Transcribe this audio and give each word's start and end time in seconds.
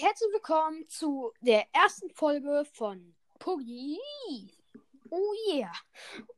und 0.00 0.06
herzlich 0.06 0.32
willkommen 0.32 0.88
zu 0.88 1.32
der 1.40 1.64
ersten 1.74 2.10
Folge 2.10 2.64
von 2.72 3.14
Puggy. 3.38 3.98
Oh 5.10 5.32
yeah. 5.50 5.72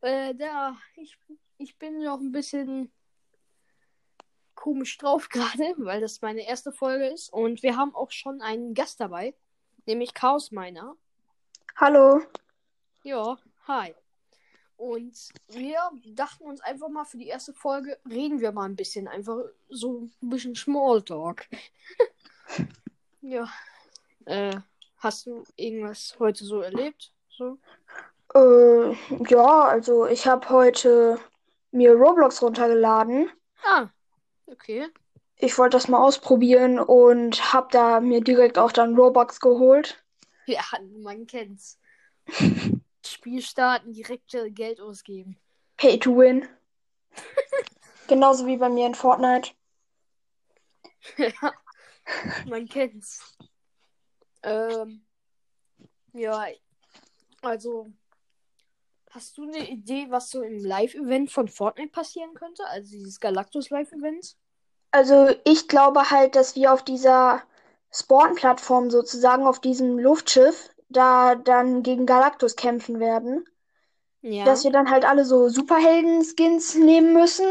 Äh, 0.00 0.34
da, 0.34 0.76
ich, 0.96 1.16
ich 1.58 1.78
bin 1.78 2.02
noch 2.02 2.18
ein 2.18 2.32
bisschen 2.32 2.90
komisch 4.54 4.98
drauf 4.98 5.28
gerade, 5.30 5.74
weil 5.78 6.00
das 6.00 6.22
meine 6.22 6.46
erste 6.46 6.72
Folge 6.72 7.06
ist. 7.06 7.32
Und 7.32 7.62
wir 7.62 7.76
haben 7.76 7.94
auch 7.94 8.10
schon 8.10 8.40
einen 8.40 8.74
Gast 8.74 9.00
dabei, 9.00 9.34
nämlich 9.86 10.14
Chaos 10.14 10.50
Miner. 10.50 10.96
Hallo. 11.76 12.20
Ja, 13.04 13.38
hi. 13.68 13.94
Und 14.76 15.16
wir 15.48 15.78
dachten 16.04 16.44
uns 16.44 16.60
einfach 16.62 16.88
mal 16.88 17.04
für 17.04 17.18
die 17.18 17.28
erste 17.28 17.52
Folge, 17.52 17.98
reden 18.08 18.40
wir 18.40 18.50
mal 18.50 18.64
ein 18.64 18.76
bisschen, 18.76 19.06
einfach 19.06 19.38
so 19.68 20.08
ein 20.20 20.30
bisschen 20.30 20.56
Smalltalk. 20.56 21.48
ja. 23.22 23.48
Äh, 24.26 24.56
hast 24.98 25.26
du 25.26 25.44
irgendwas 25.56 26.16
heute 26.18 26.44
so 26.44 26.60
erlebt? 26.60 27.12
So? 27.28 27.58
Äh, 28.34 28.92
ja, 29.28 29.62
also 29.64 30.06
ich 30.06 30.26
habe 30.26 30.48
heute 30.48 31.18
mir 31.70 31.94
Roblox 31.94 32.42
runtergeladen. 32.42 33.30
Ah, 33.64 33.88
okay. 34.46 34.88
Ich 35.36 35.58
wollte 35.58 35.76
das 35.76 35.88
mal 35.88 35.98
ausprobieren 35.98 36.78
und 36.78 37.52
habe 37.52 37.68
da 37.72 38.00
mir 38.00 38.20
direkt 38.20 38.58
auch 38.58 38.70
dann 38.70 38.94
Robux 38.94 39.40
geholt. 39.40 40.04
Ja, 40.46 40.62
man 41.02 41.26
kennt's. 41.26 41.80
Spiel 43.04 43.42
starten, 43.42 43.92
direkt 43.92 44.34
äh, 44.34 44.50
Geld 44.50 44.80
ausgeben. 44.80 45.36
Pay 45.76 45.98
to 45.98 46.16
win. 46.16 46.48
Genauso 48.06 48.46
wie 48.46 48.56
bei 48.56 48.68
mir 48.68 48.86
in 48.86 48.94
Fortnite. 48.94 49.50
ja, 51.16 51.52
man 52.48 52.66
kennt's. 52.68 53.36
Ähm, 54.42 55.04
ja, 56.12 56.46
also, 57.42 57.90
hast 59.10 59.36
du 59.38 59.44
eine 59.44 59.68
Idee, 59.68 60.06
was 60.10 60.30
so 60.30 60.42
im 60.42 60.58
Live-Event 60.58 61.30
von 61.30 61.48
Fortnite 61.48 61.90
passieren 61.90 62.34
könnte? 62.34 62.64
Also 62.66 62.90
dieses 62.90 63.20
Galactus 63.20 63.70
Live-Event? 63.70 64.36
Also 64.90 65.30
ich 65.44 65.68
glaube 65.68 66.10
halt, 66.10 66.36
dass 66.36 66.54
wir 66.54 66.72
auf 66.72 66.84
dieser 66.84 67.42
Spawn-Plattform 67.90 68.90
sozusagen, 68.90 69.46
auf 69.46 69.60
diesem 69.60 69.98
Luftschiff, 69.98 70.70
da 70.88 71.34
dann 71.34 71.82
gegen 71.82 72.06
Galactus 72.06 72.56
kämpfen 72.56 73.00
werden. 73.00 73.44
Ja. 74.20 74.44
Dass 74.44 74.64
wir 74.64 74.70
dann 74.70 74.90
halt 74.90 75.04
alle 75.04 75.24
so 75.24 75.48
Superhelden-Skins 75.48 76.76
nehmen 76.76 77.12
müssen 77.12 77.50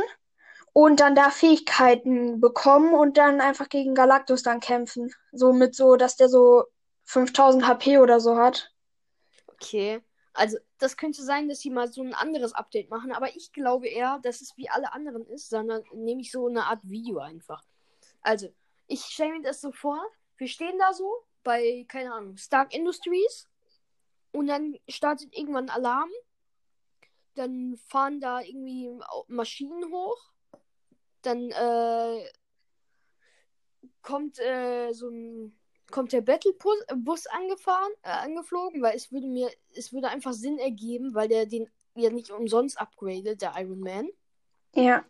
und 0.74 1.00
dann 1.00 1.16
da 1.16 1.30
Fähigkeiten 1.30 2.40
bekommen 2.40 2.94
und 2.94 3.18
dann 3.18 3.42
einfach 3.42 3.70
gegen 3.70 3.96
Galactus 3.96 4.44
dann 4.44 4.60
kämpfen. 4.60 5.14
So 5.32 5.54
mit 5.54 5.76
so, 5.76 5.96
dass 5.96 6.16
der 6.16 6.30
so 6.30 6.66
5000 7.06 7.68
HP 7.68 8.00
oder 8.00 8.20
so 8.20 8.38
hat. 8.38 8.72
Okay. 9.48 10.02
Also, 10.34 10.58
das 10.78 10.96
könnte 10.96 11.24
sein, 11.24 11.50
dass 11.50 11.60
sie 11.60 11.70
mal 11.70 11.92
so 11.92 12.02
ein 12.02 12.14
anderes 12.14 12.54
Update 12.54 12.90
machen, 12.90 13.12
aber 13.12 13.36
ich 13.36 13.52
glaube 13.52 13.88
eher, 13.90 14.20
dass 14.24 14.40
es 14.40 14.56
wie 14.56 14.70
alle 14.70 14.94
anderen 14.94 15.26
ist, 15.26 15.50
sondern 15.50 15.84
nämlich 15.94 16.32
so 16.32 16.48
eine 16.48 16.68
Art 16.68 16.80
Video 16.84 17.20
einfach. 17.20 17.62
Also, 18.22 18.48
ich 18.88 19.02
stelle 19.02 19.34
mir 19.34 19.42
das 19.42 19.60
so 19.60 19.74
vor, 19.74 20.02
wir 20.38 20.48
stehen 20.48 20.80
da 20.80 20.94
so 20.94 21.26
bei, 21.44 21.86
keine 21.90 22.14
Ahnung, 22.14 22.38
Stark 22.38 22.74
Industries 22.74 23.50
und 24.32 24.48
dann 24.48 24.78
startet 24.88 25.36
irgendwann 25.36 25.70
Alarm. 25.70 26.10
Dann 27.36 27.78
fahren 27.88 28.20
da 28.20 28.42
irgendwie 28.42 28.90
Maschinen 29.28 29.92
hoch. 29.92 30.31
Dann 31.22 31.52
äh, 31.52 32.26
kommt 34.02 34.40
äh, 34.40 34.92
so 34.94 35.10
ein 35.10 35.58
kommt 35.92 36.14
der 36.14 36.22
Battle-Bus 36.22 37.28
angefahren, 37.28 37.92
äh, 38.04 38.12
angeflogen, 38.12 38.82
weil 38.82 38.96
es 38.96 39.12
würde 39.12 39.28
mir, 39.28 39.52
es 39.76 39.92
würde 39.92 40.08
einfach 40.08 40.34
Sinn 40.34 40.58
ergeben, 40.58 41.14
weil 41.14 41.28
der 41.28 41.46
den 41.46 41.70
ja 41.96 42.10
nicht 42.10 42.32
umsonst 42.32 42.80
upgradet, 42.80 43.42
der 43.42 43.54
Iron 43.58 43.82
Man. 43.82 44.08
Ja. 44.74 45.04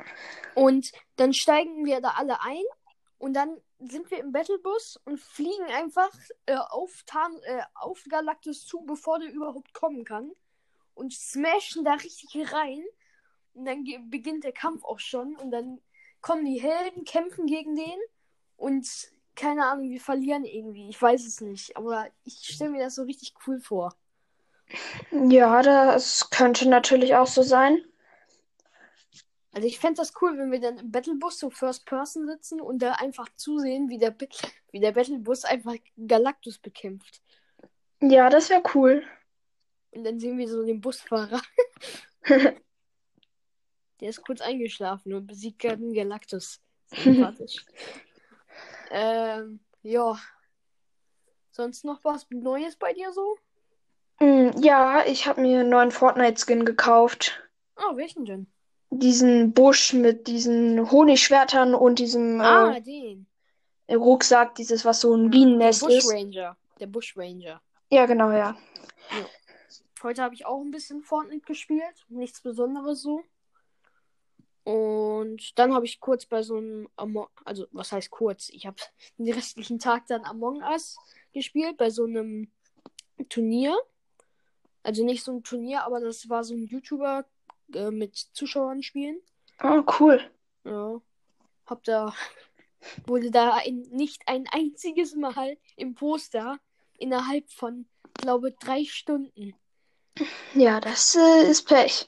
Und 0.55 0.91
dann 1.15 1.33
steigen 1.33 1.85
wir 1.85 2.01
da 2.01 2.15
alle 2.17 2.41
ein 2.41 2.63
und 3.19 3.33
dann 3.33 3.61
sind 3.79 4.09
wir 4.11 4.19
im 4.19 4.31
Battlebus 4.31 4.99
und 5.05 5.19
fliegen 5.19 5.65
einfach 5.65 6.11
äh, 6.47 6.55
auf, 6.55 7.03
Tarn, 7.05 7.35
äh, 7.43 7.61
auf 7.75 8.03
Galactus 8.09 8.65
zu, 8.65 8.81
bevor 8.81 9.19
der 9.19 9.31
überhaupt 9.31 9.73
kommen 9.73 10.03
kann. 10.03 10.31
Und 10.93 11.13
smashen 11.13 11.83
da 11.83 11.93
richtig 11.93 12.51
rein. 12.51 12.83
Und 13.53 13.65
dann 13.65 13.83
beginnt 14.09 14.43
der 14.43 14.51
Kampf 14.51 14.83
auch 14.83 14.99
schon. 14.99 15.35
Und 15.35 15.51
dann 15.51 15.79
kommen 16.21 16.45
die 16.45 16.61
Helden, 16.61 17.03
kämpfen 17.05 17.45
gegen 17.45 17.75
den. 17.75 17.99
Und 18.57 18.87
keine 19.35 19.65
Ahnung, 19.65 19.89
wir 19.89 20.01
verlieren 20.01 20.45
irgendwie. 20.45 20.89
Ich 20.89 21.01
weiß 21.01 21.25
es 21.25 21.41
nicht. 21.41 21.75
Aber 21.77 22.07
ich 22.23 22.39
stelle 22.43 22.71
mir 22.71 22.83
das 22.83 22.95
so 22.95 23.03
richtig 23.03 23.33
cool 23.47 23.59
vor. 23.59 23.95
Ja, 25.11 25.61
das 25.61 26.29
könnte 26.29 26.69
natürlich 26.69 27.15
auch 27.15 27.27
so 27.27 27.43
sein. 27.43 27.83
Also 29.53 29.67
ich 29.67 29.79
fände 29.79 29.97
das 29.97 30.13
cool, 30.21 30.37
wenn 30.37 30.51
wir 30.51 30.61
dann 30.61 30.77
im 30.77 30.91
Battlebus 30.91 31.39
so 31.39 31.49
First 31.49 31.85
Person 31.85 32.25
sitzen 32.25 32.61
und 32.61 32.79
da 32.79 32.93
einfach 32.93 33.27
zusehen, 33.35 33.89
wie 33.89 33.97
der, 33.97 34.15
wie 34.71 34.79
der 34.79 34.93
Battlebus 34.93 35.43
einfach 35.43 35.75
Galactus 35.97 36.57
bekämpft. 36.57 37.21
Ja, 37.99 38.29
das 38.29 38.49
wäre 38.49 38.63
cool. 38.73 39.03
Und 39.91 40.05
dann 40.05 40.19
sehen 40.19 40.37
wir 40.37 40.47
so 40.47 40.63
den 40.65 40.79
Busfahrer. 40.79 41.41
der 44.01 44.09
ist 44.09 44.23
kurz 44.25 44.41
eingeschlafen 44.41 45.13
und 45.13 45.27
besiegt 45.27 45.59
gerade 45.59 45.77
den 45.77 45.93
Galactus. 45.93 46.59
Sympathisch. 46.87 47.65
ähm, 48.89 49.59
ja. 49.83 50.19
Sonst 51.51 51.85
noch 51.85 52.03
was 52.03 52.27
Neues 52.29 52.75
bei 52.75 52.93
dir 52.93 53.11
so? 53.13 53.37
Mm, 54.19 54.51
Ja, 54.61 55.05
ich 55.05 55.27
habe 55.27 55.41
mir 55.41 55.61
einen 55.61 55.69
neuen 55.69 55.91
Fortnite-Skin 55.91 56.65
gekauft. 56.65 57.41
Oh, 57.77 57.95
welchen 57.95 58.25
denn? 58.25 58.47
Diesen 58.89 59.53
Busch 59.53 59.93
mit 59.93 60.27
diesen 60.27 60.91
Honigschwertern 60.91 61.73
und 61.75 61.99
diesem 61.99 62.41
Ah, 62.41 62.75
äh, 62.75 62.81
den. 62.81 63.27
Rucksack, 63.89 64.55
dieses, 64.55 64.85
was 64.85 65.01
so 65.01 65.13
ein 65.15 65.29
Bienennest 65.29 65.83
ist. 65.87 66.03
Bushranger. 66.05 66.57
Der 66.79 66.87
Bushranger. 66.87 67.61
Ja, 67.89 68.05
genau, 68.05 68.31
ja. 68.31 68.57
Heute 70.03 70.21
habe 70.23 70.33
ich 70.33 70.45
auch 70.45 70.61
ein 70.61 70.71
bisschen 70.71 71.01
Fortnite 71.03 71.45
gespielt. 71.45 72.05
Nichts 72.09 72.41
Besonderes 72.41 73.01
so. 73.01 73.23
Und 74.63 75.57
dann 75.57 75.73
habe 75.73 75.85
ich 75.85 75.99
kurz 75.99 76.25
bei 76.25 76.43
so 76.43 76.57
einem 76.57 76.87
Among 76.95 77.27
also 77.45 77.65
was 77.71 77.91
heißt 77.91 78.11
kurz? 78.11 78.49
Ich 78.49 78.65
habe 78.65 78.77
den 79.17 79.33
restlichen 79.33 79.79
Tag 79.79 80.07
dann 80.07 80.25
Among 80.25 80.61
Us 80.61 80.97
gespielt 81.33 81.77
bei 81.77 81.89
so 81.89 82.05
einem 82.05 82.51
Turnier. 83.29 83.77
Also 84.83 85.05
nicht 85.05 85.23
so 85.23 85.31
ein 85.31 85.43
Turnier, 85.43 85.83
aber 85.83 85.99
das 85.99 86.27
war 86.29 86.43
so 86.43 86.53
ein 86.55 86.65
YouTuber 86.65 87.25
äh, 87.73 87.91
mit 87.91 88.15
Zuschauern 88.17 88.83
spielen. 88.83 89.19
Oh, 89.63 89.83
cool. 89.99 90.21
Ja. 90.63 91.01
Hab 91.65 91.83
da 91.83 92.13
wurde 93.05 93.31
da 93.31 93.55
ein, 93.55 93.81
nicht 93.91 94.23
ein 94.27 94.45
einziges 94.51 95.15
Mal 95.15 95.57
im 95.75 95.95
Poster 95.95 96.59
innerhalb 96.97 97.49
von, 97.49 97.87
glaube 98.13 98.51
drei 98.51 98.85
Stunden. 98.85 99.55
Ja, 100.53 100.79
das 100.79 101.15
äh, 101.15 101.49
ist 101.49 101.67
Pech. 101.67 102.07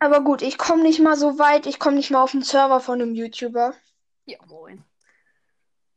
Aber 0.00 0.22
gut, 0.22 0.42
ich 0.42 0.58
komme 0.58 0.82
nicht 0.82 1.00
mal 1.00 1.16
so 1.16 1.38
weit. 1.38 1.66
Ich 1.66 1.78
komme 1.78 1.96
nicht 1.96 2.10
mal 2.10 2.22
auf 2.22 2.32
den 2.32 2.42
Server 2.42 2.80
von 2.80 3.00
einem 3.00 3.14
YouTuber. 3.14 3.74
Ja, 4.26 4.38
moin. 4.46 4.84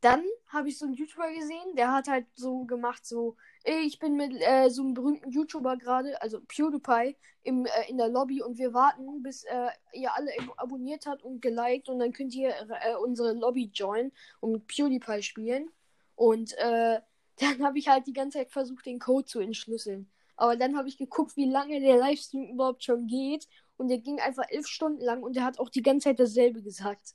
Dann 0.00 0.24
habe 0.48 0.68
ich 0.68 0.78
so 0.78 0.86
einen 0.86 0.94
YouTuber 0.94 1.30
gesehen, 1.32 1.76
der 1.76 1.92
hat 1.92 2.08
halt 2.08 2.26
so 2.34 2.64
gemacht, 2.64 3.04
so, 3.04 3.36
ich 3.64 3.98
bin 3.98 4.16
mit 4.16 4.32
äh, 4.40 4.70
so 4.70 4.82
einem 4.82 4.94
berühmten 4.94 5.30
YouTuber 5.30 5.76
gerade, 5.76 6.20
also 6.22 6.40
PewDiePie, 6.40 7.16
im, 7.42 7.66
äh, 7.66 7.88
in 7.88 7.98
der 7.98 8.08
Lobby 8.08 8.42
und 8.42 8.58
wir 8.58 8.72
warten, 8.72 9.22
bis 9.22 9.44
äh, 9.44 9.68
ihr 9.92 10.14
alle 10.14 10.30
ab 10.38 10.54
abonniert 10.56 11.06
habt 11.06 11.22
und 11.22 11.40
geliked 11.40 11.88
und 11.88 11.98
dann 11.98 12.12
könnt 12.12 12.34
ihr 12.34 12.50
äh, 12.50 12.94
unsere 12.96 13.32
Lobby 13.32 13.70
joinen 13.72 14.12
und 14.40 14.52
mit 14.52 14.66
PewDiePie 14.66 15.22
spielen. 15.22 15.70
Und 16.16 16.56
äh, 16.58 17.00
dann 17.40 17.64
habe 17.64 17.78
ich 17.78 17.88
halt 17.88 18.06
die 18.06 18.12
ganze 18.12 18.38
Zeit 18.38 18.50
versucht, 18.50 18.86
den 18.86 18.98
Code 18.98 19.26
zu 19.26 19.40
entschlüsseln. 19.40 20.10
Aber 20.40 20.56
dann 20.56 20.74
habe 20.78 20.88
ich 20.88 20.96
geguckt, 20.96 21.36
wie 21.36 21.44
lange 21.44 21.80
der 21.80 21.98
Livestream 21.98 22.48
überhaupt 22.48 22.82
schon 22.82 23.06
geht. 23.06 23.46
Und 23.76 23.88
der 23.88 23.98
ging 23.98 24.18
einfach 24.20 24.44
elf 24.48 24.66
Stunden 24.66 25.02
lang 25.02 25.22
und 25.22 25.36
der 25.36 25.44
hat 25.44 25.58
auch 25.58 25.68
die 25.68 25.82
ganze 25.82 26.08
Zeit 26.08 26.18
dasselbe 26.18 26.62
gesagt. 26.62 27.14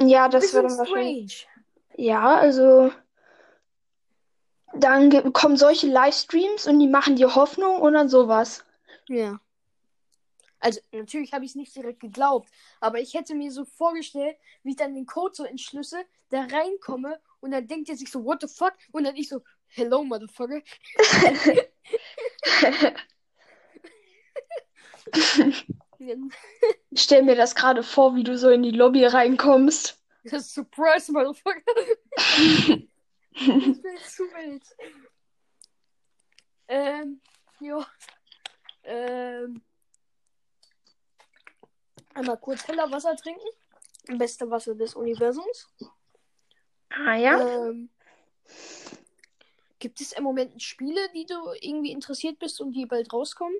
Ja, 0.00 0.30
das 0.30 0.54
wäre 0.54 0.66
dann 0.66 0.78
wahrscheinlich. 0.78 1.46
Ja, 1.94 2.36
also 2.36 2.90
dann 4.74 5.34
kommen 5.34 5.58
solche 5.58 5.88
Livestreams 5.88 6.66
und 6.66 6.78
die 6.78 6.88
machen 6.88 7.16
dir 7.16 7.34
Hoffnung 7.34 7.82
und 7.82 7.92
dann 7.92 8.08
sowas. 8.08 8.64
Ja. 9.08 9.38
Also, 10.58 10.80
natürlich 10.90 11.34
habe 11.34 11.44
ich 11.44 11.50
es 11.50 11.56
nicht 11.56 11.76
direkt 11.76 12.00
geglaubt, 12.00 12.48
aber 12.80 13.00
ich 13.00 13.12
hätte 13.12 13.34
mir 13.34 13.52
so 13.52 13.66
vorgestellt, 13.66 14.38
wie 14.62 14.70
ich 14.70 14.76
dann 14.76 14.94
den 14.94 15.06
Code 15.06 15.34
so 15.34 15.44
entschlüsse, 15.44 16.02
da 16.30 16.46
reinkomme 16.46 17.20
und 17.40 17.50
dann 17.50 17.66
denkt 17.66 17.90
er 17.90 17.96
sich 17.96 18.10
so, 18.10 18.24
what 18.24 18.40
the 18.40 18.48
fuck? 18.48 18.72
Und 18.92 19.04
dann 19.04 19.16
ich 19.16 19.28
so, 19.28 19.42
hello, 19.74 20.04
motherfucker. 20.04 20.62
Ich 26.90 27.02
stell 27.02 27.22
mir 27.22 27.36
das 27.36 27.54
gerade 27.54 27.82
vor, 27.82 28.16
wie 28.16 28.24
du 28.24 28.36
so 28.36 28.48
in 28.48 28.62
die 28.62 28.72
Lobby 28.72 29.04
reinkommst. 29.04 30.02
Surprise, 30.24 31.12
Motherfucker. 31.12 31.60
das 33.34 33.36
wäre 33.36 34.02
zu 34.08 34.24
wild. 34.24 34.62
Ähm, 36.68 37.20
ja. 37.60 37.86
Ähm. 38.84 39.62
Einmal 42.14 42.36
kurz 42.38 42.66
heller 42.68 42.90
Wasser 42.90 43.16
trinken. 43.16 43.46
Beste 44.18 44.50
Wasser 44.50 44.74
des 44.74 44.94
Universums. 44.94 45.68
Ah 46.90 47.14
ja. 47.14 47.68
Ähm, 47.68 47.88
gibt 49.82 50.00
es 50.00 50.12
im 50.12 50.22
Moment 50.22 50.62
Spiele, 50.62 51.00
die 51.12 51.26
du 51.26 51.34
irgendwie 51.60 51.90
interessiert 51.90 52.38
bist 52.38 52.60
und 52.60 52.72
die 52.72 52.86
bald 52.86 53.12
rauskommen? 53.12 53.56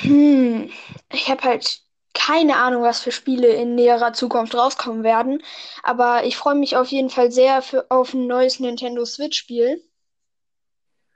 Hm, 0.00 0.70
ich 1.12 1.30
habe 1.30 1.42
halt 1.42 1.80
keine 2.12 2.56
Ahnung, 2.56 2.82
was 2.82 3.00
für 3.00 3.12
Spiele 3.12 3.48
in 3.48 3.76
näherer 3.76 4.12
Zukunft 4.12 4.54
rauskommen 4.54 5.04
werden. 5.04 5.42
Aber 5.84 6.24
ich 6.24 6.36
freue 6.36 6.56
mich 6.56 6.76
auf 6.76 6.88
jeden 6.88 7.10
Fall 7.10 7.30
sehr 7.30 7.62
für, 7.62 7.88
auf 7.88 8.14
ein 8.14 8.26
neues 8.26 8.58
Nintendo 8.58 9.04
Switch-Spiel. 9.04 9.80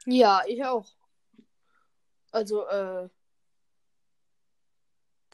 Ja, 0.07 0.43
ich 0.47 0.65
auch. 0.65 0.87
Also, 2.31 2.65
äh, 2.69 3.09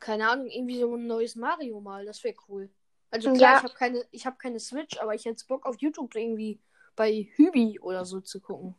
keine 0.00 0.28
Ahnung, 0.30 0.48
irgendwie 0.48 0.78
so 0.80 0.94
ein 0.94 1.06
neues 1.06 1.36
Mario 1.36 1.80
mal, 1.80 2.06
das 2.06 2.24
wäre 2.24 2.36
cool. 2.48 2.70
Also 3.10 3.32
klar, 3.32 3.52
Ja. 3.52 3.58
ich 3.58 3.64
habe 3.64 3.74
keine, 3.74 4.04
ich 4.12 4.26
habe 4.26 4.36
keine 4.38 4.60
Switch, 4.60 4.98
aber 4.98 5.14
ich 5.14 5.26
hätte 5.26 5.44
Bock 5.46 5.66
auf 5.66 5.76
YouTube 5.78 6.14
irgendwie 6.14 6.58
bei 6.96 7.28
Hübi 7.36 7.78
oder 7.80 8.04
so 8.04 8.20
zu 8.20 8.40
gucken. 8.40 8.74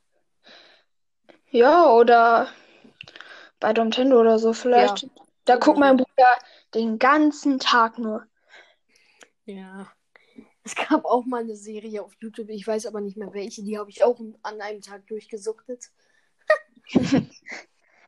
Ja, 1.50 1.90
oder 1.90 2.50
bei 3.60 3.72
Nintendo 3.74 4.20
oder 4.20 4.40
so 4.40 4.54
vielleicht. 4.54 5.08
Da 5.46 5.54
oder 5.54 5.66
guckt 5.66 5.80
mein. 5.80 5.98
Bruder 5.98 6.36
den 6.74 7.00
ganzen 7.00 7.60
Tag 7.60 7.98
nur. 7.98 8.26
Ja. 9.46 9.92
Es 10.64 10.76
gab 10.76 11.06
auch 11.06 11.26
mal 11.26 11.44
eine 11.44 11.56
Serie 11.56 12.04
auf 12.04 12.14
YouTube, 12.20 12.50
ich 12.50 12.68
weiß 12.68 12.88
aber 12.88 13.00
nicht 13.00 13.16
mehr 13.16 13.34
welche, 13.34 13.64
die 13.64 13.78
habe 13.78 13.90
ich 13.90 14.04
auch 14.04 14.20
an 14.44 14.60
einem 14.60 14.82
Tag 14.82 15.08
durchgesuchtet. 15.08 15.92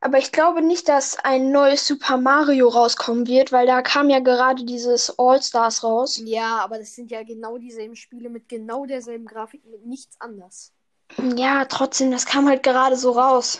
Aber 0.01 0.18
ich 0.18 0.31
glaube 0.31 0.62
nicht, 0.62 0.88
dass 0.88 1.18
ein 1.18 1.51
neues 1.51 1.86
Super 1.86 2.16
Mario 2.18 2.69
rauskommen 2.69 3.28
wird, 3.28 3.51
weil 3.51 3.68
da 3.68 3.81
kam 3.81 4.10
ja 4.10 4.19
gerade 4.19 4.63
dieses 4.63 5.13
All-Stars 5.19 5.84
raus. 5.84 6.22
Ja, 6.24 6.60
aber 6.60 6.78
das 6.80 6.96
sind 6.96 7.12
ja 7.12 7.24
genau 7.24 7.57
dieselben 7.57 7.96
Spiele 7.98 8.30
mit 8.30 8.48
genau 8.48 8.86
derselben 8.86 9.25
Grafik, 9.25 9.66
mit 9.66 9.86
nichts 9.86 10.16
anders. 10.22 10.74
Ja, 11.36 11.66
trotzdem, 11.66 12.12
das 12.12 12.25
kam 12.25 12.48
halt 12.48 12.63
gerade 12.63 12.96
so 12.96 13.12
raus. 13.12 13.60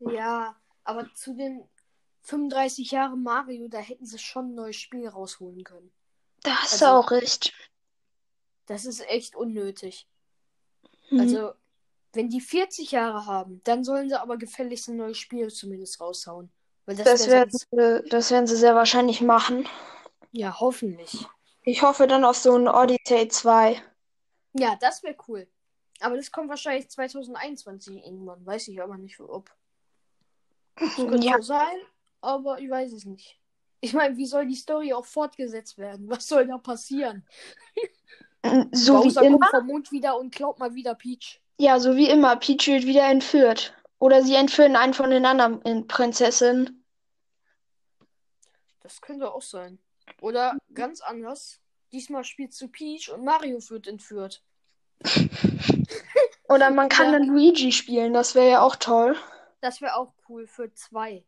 Ja, 0.00 0.54
aber 0.84 1.08
zu 1.14 1.32
den 1.32 1.66
35 2.22 2.90
Jahren 2.90 3.22
Mario, 3.22 3.68
da 3.68 3.78
hätten 3.78 4.04
sie 4.04 4.18
schon 4.18 4.50
ein 4.50 4.54
neues 4.54 4.76
Spiel 4.76 5.08
rausholen 5.08 5.64
können. 5.64 5.90
Da 6.42 6.50
hast 6.56 6.82
du 6.82 6.86
Also- 6.86 6.96
auch 6.98 7.10
recht. 7.12 7.52
Das 8.66 8.84
ist 8.84 9.00
echt 9.08 9.36
unnötig. 9.36 10.06
Mhm. 11.10 11.20
Also, 11.20 11.52
wenn 12.12 12.28
die 12.28 12.40
40 12.40 12.92
Jahre 12.92 13.26
haben, 13.26 13.60
dann 13.64 13.84
sollen 13.84 14.08
sie 14.08 14.20
aber 14.20 14.36
gefälligst 14.36 14.88
ein 14.88 14.96
neues 14.96 15.18
Spiel 15.18 15.48
zumindest 15.50 16.00
raushauen. 16.00 16.50
Weil 16.86 16.96
das, 16.96 17.04
Das 17.04 17.26
werden 17.28 17.50
sonst- 17.50 17.68
sie, 17.70 18.08
das 18.08 18.30
werden 18.30 18.46
sie 18.46 18.56
sehr 18.56 18.74
wahrscheinlich 18.74 19.20
machen. 19.20 19.68
Ja, 20.32 20.58
hoffentlich. 20.60 21.26
Ich 21.62 21.82
hoffe 21.82 22.06
dann 22.06 22.24
auf 22.24 22.36
so 22.36 22.56
ein 22.56 22.66
Odyssey 22.68 23.28
2. 23.28 23.80
Ja, 24.54 24.76
das 24.80 25.02
wäre 25.02 25.16
cool. 25.28 25.46
Aber 26.00 26.16
das 26.16 26.32
kommt 26.32 26.48
wahrscheinlich 26.48 26.90
2021 26.90 28.04
irgendwann. 28.04 28.44
Weiß 28.44 28.66
ich 28.68 28.82
aber 28.82 28.96
nicht, 28.98 29.20
ob. 29.20 29.50
Das 30.76 30.96
könnte 30.96 31.24
Ja, 31.26 31.36
so 31.36 31.42
sein, 31.42 31.76
aber 32.20 32.58
ich 32.58 32.68
weiß 32.68 32.92
es 32.92 33.04
nicht. 33.04 33.38
Ich 33.80 33.92
meine, 33.94 34.16
wie 34.16 34.26
soll 34.26 34.46
die 34.46 34.54
Story 34.56 34.92
auch 34.92 35.04
fortgesetzt 35.06 35.76
werden? 35.78 36.08
Was 36.08 36.26
soll 36.26 36.46
da 36.46 36.58
passieren? 36.58 37.26
so 38.72 39.00
wie 39.00 39.04
Bowser 39.04 39.22
immer. 39.22 39.38
kommt 39.38 39.50
vom 39.50 39.66
Mond 39.66 39.92
wieder 39.92 40.18
und 40.18 40.34
klaut 40.34 40.58
mal 40.58 40.74
wieder 40.74 40.94
Peach. 40.94 41.41
Ja, 41.58 41.78
so 41.78 41.96
wie 41.96 42.08
immer. 42.08 42.36
Peach 42.36 42.66
wird 42.66 42.86
wieder 42.86 43.08
entführt. 43.08 43.74
Oder 43.98 44.22
sie 44.22 44.34
entführen 44.34 44.74
einen 44.76 44.94
von 44.94 45.10
den 45.10 45.24
anderen 45.26 45.64
äh, 45.64 45.82
Prinzessinnen. 45.82 46.84
Das 48.80 49.00
könnte 49.00 49.32
auch 49.32 49.42
sein. 49.42 49.78
Oder 50.20 50.56
ganz 50.74 51.00
anders. 51.00 51.60
Diesmal 51.92 52.24
spielst 52.24 52.60
du 52.60 52.68
Peach 52.68 53.10
und 53.12 53.24
Mario 53.24 53.58
wird 53.70 53.86
entführt. 53.86 54.42
Oder 56.48 56.70
man 56.70 56.88
kann 56.88 57.06
Ja. 57.06 57.12
dann 57.18 57.28
Luigi 57.28 57.70
spielen. 57.72 58.12
Das 58.12 58.34
wäre 58.34 58.50
ja 58.50 58.60
auch 58.62 58.76
toll. 58.76 59.16
Das 59.60 59.80
wäre 59.80 59.94
auch 59.96 60.12
cool 60.28 60.46
für 60.46 60.72
zwei. 60.74 61.24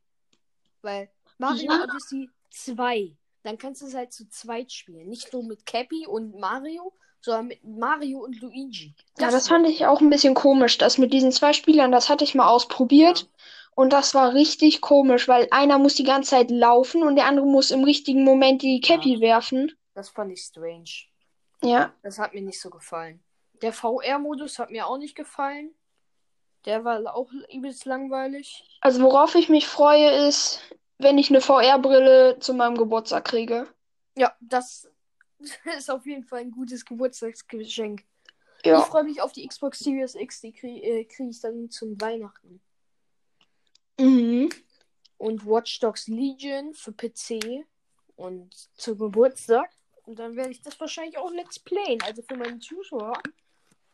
Weil 0.82 1.10
Mario 1.38 1.70
Ja. 1.72 1.84
Odyssey 1.84 2.28
2. 2.50 3.16
Dann 3.42 3.58
kannst 3.58 3.82
du 3.82 3.86
es 3.86 3.94
halt 3.94 4.12
zu 4.12 4.28
zweit 4.28 4.72
spielen. 4.72 5.08
Nicht 5.08 5.32
nur 5.32 5.44
mit 5.44 5.64
Cappy 5.66 6.06
und 6.06 6.38
Mario, 6.38 6.92
sondern 7.24 7.46
mit 7.48 7.64
Mario 7.64 8.18
und 8.20 8.40
Luigi. 8.40 8.94
Ja, 9.18 9.30
das 9.30 9.48
fand 9.48 9.66
ich 9.66 9.86
auch 9.86 10.00
ein 10.00 10.10
bisschen 10.10 10.34
komisch, 10.34 10.78
das 10.78 10.98
mit 10.98 11.12
diesen 11.12 11.32
zwei 11.32 11.52
Spielern, 11.52 11.90
das 11.90 12.08
hatte 12.08 12.24
ich 12.24 12.34
mal 12.34 12.48
ausprobiert. 12.48 13.28
Und 13.76 13.92
das 13.92 14.14
war 14.14 14.34
richtig 14.34 14.80
komisch, 14.80 15.26
weil 15.26 15.48
einer 15.50 15.78
muss 15.78 15.94
die 15.94 16.04
ganze 16.04 16.30
Zeit 16.30 16.50
laufen 16.50 17.02
und 17.02 17.16
der 17.16 17.26
andere 17.26 17.46
muss 17.46 17.72
im 17.72 17.82
richtigen 17.82 18.22
Moment 18.22 18.62
die 18.62 18.80
Cappy 18.80 19.20
werfen. 19.20 19.72
Das 19.94 20.10
fand 20.10 20.30
ich 20.32 20.42
strange. 20.42 20.84
Ja, 21.62 21.92
Das 22.02 22.18
hat 22.18 22.34
mir 22.34 22.42
nicht 22.42 22.60
so 22.60 22.70
gefallen. 22.70 23.20
Der 23.62 23.72
VR-Modus 23.72 24.58
hat 24.58 24.70
mir 24.70 24.86
auch 24.86 24.98
nicht 24.98 25.16
gefallen. 25.16 25.74
Der 26.66 26.84
war 26.84 27.14
auch 27.16 27.30
übelst 27.52 27.84
langweilig. 27.84 28.64
also 28.80 29.02
worauf 29.02 29.34
ich 29.34 29.48
mich 29.48 29.66
freue, 29.66 30.28
ist, 30.28 30.60
wenn 30.98 31.18
ich 31.18 31.30
eine 31.30 31.40
VR-Brille 31.40 32.38
zu 32.38 32.54
meinem 32.54 32.76
Geburtstag 32.76 33.24
kriege. 33.24 33.66
Ja, 34.16 34.34
das 34.40 34.88
ist 35.78 35.90
auf 35.90 36.06
jeden 36.06 36.24
Fall 36.24 36.40
ein 36.40 36.50
gutes 36.50 36.84
Geburtstagsgeschenk. 36.84 38.04
Ich 38.66 38.66
Ja, 38.66 38.80
freue 38.82 39.04
mich 39.04 39.20
auf 39.20 39.32
die 39.32 39.46
Xbox 39.46 39.78
Series 39.80 40.14
X, 40.14 40.40
die 40.40 40.52
kriege 40.52 40.80
äh, 40.82 41.04
krieg 41.04 41.28
ich 41.30 41.40
dann 41.40 41.70
zum 41.70 42.00
Weihnachten. 42.00 42.60
mhm. 43.98 44.48
Und 45.16 45.46
Watch 45.46 45.78
Dogs 45.80 46.08
Legion 46.08 46.74
für 46.74 46.92
PC 46.92 47.66
und 48.16 48.54
zu 48.76 48.96
Geburtstag. 48.96 49.70
Und 50.02 50.18
dann 50.18 50.36
werde 50.36 50.50
ich 50.50 50.60
das 50.62 50.78
wahrscheinlich 50.80 51.16
auch 51.18 51.30
Let's 51.30 51.58
Playen. 51.58 52.02
Also 52.02 52.22
für 52.22 52.36
meine 52.36 52.58
Zuschauer. 52.58 53.14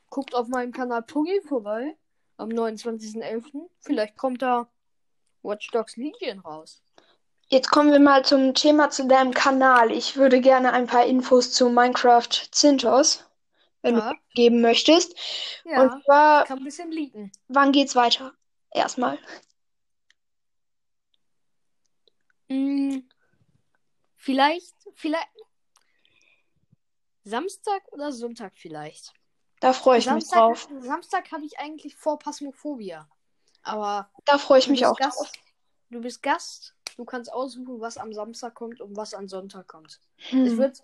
Guckt 0.08 0.34
auf 0.34 0.48
meinem 0.48 0.72
Kanal 0.72 1.02
Puggy 1.02 1.40
vorbei. 1.42 1.96
Am 2.36 2.48
29.11. 2.48 3.68
Vielleicht 3.80 4.16
kommt 4.16 4.42
da 4.42 4.68
Watch 5.42 5.70
Dogs 5.70 5.96
Legion 5.96 6.40
raus. 6.40 6.82
Jetzt 7.52 7.70
kommen 7.70 7.90
wir 7.90 7.98
mal 7.98 8.24
zum 8.24 8.54
Thema 8.54 8.90
zu 8.90 9.08
deinem 9.08 9.34
Kanal. 9.34 9.90
Ich 9.90 10.16
würde 10.16 10.40
gerne 10.40 10.72
ein 10.72 10.86
paar 10.86 11.04
Infos 11.04 11.52
zu 11.52 11.68
Minecraft 11.68 12.28
Zintos, 12.52 13.24
wenn 13.82 13.96
Ja, 13.96 14.12
du 14.12 14.18
geben 14.34 14.60
möchtest. 14.60 15.16
ja. 15.64 15.82
Und 15.82 16.04
zwar, 16.04 16.44
Kann 16.44 16.58
ein 16.58 16.64
bisschen 16.64 16.92
leaken. 16.92 17.32
wann 17.48 17.72
geht's 17.72 17.96
weiter? 17.96 18.32
Erstmal. 18.72 19.18
Hm, 22.48 23.08
vielleicht, 24.16 24.74
vielleicht. 24.94 25.26
Samstag 27.24 27.82
oder 27.92 28.12
Sonntag 28.12 28.52
vielleicht. 28.56 29.12
Da 29.60 29.72
freue 29.72 29.98
ich 29.98 30.06
mich 30.06 30.26
Samstag, 30.26 30.38
drauf. 30.38 30.68
Samstag 30.80 31.32
habe 31.32 31.44
ich 31.44 31.58
eigentlich 31.58 31.94
vor 31.96 32.18
Phasmophobia. 32.20 33.08
Aber 33.62 34.10
Da 34.24 34.38
freue 34.38 34.58
ich 34.60 34.68
mich 34.68 34.86
auch 34.86 34.96
drauf. 34.96 35.16
Gast. 35.18 35.38
Du 35.90 36.00
bist 36.00 36.22
Gast. 36.22 36.74
Du 37.00 37.06
kannst 37.06 37.32
aussuchen, 37.32 37.80
was 37.80 37.96
am 37.96 38.12
Samstag 38.12 38.54
kommt 38.54 38.82
und 38.82 38.94
was 38.94 39.14
am 39.14 39.26
Sonntag 39.26 39.66
kommt. 39.68 39.98
Es 40.44 40.52
Hm. 40.52 40.58
wird, 40.58 40.82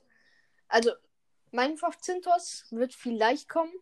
also, 0.66 0.92
Minecraft 1.50 2.00
Zintos 2.00 2.64
wird 2.70 2.94
vielleicht 2.94 3.50
kommen. 3.50 3.74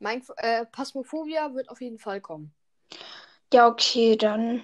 Mein, 0.00 0.22
äh, 0.38 0.64
Phasmophobia 0.72 1.52
wird 1.52 1.68
auf 1.68 1.82
jeden 1.82 1.98
Fall 1.98 2.22
kommen. 2.22 2.54
Ja, 3.52 3.68
okay, 3.68 4.16
dann 4.16 4.62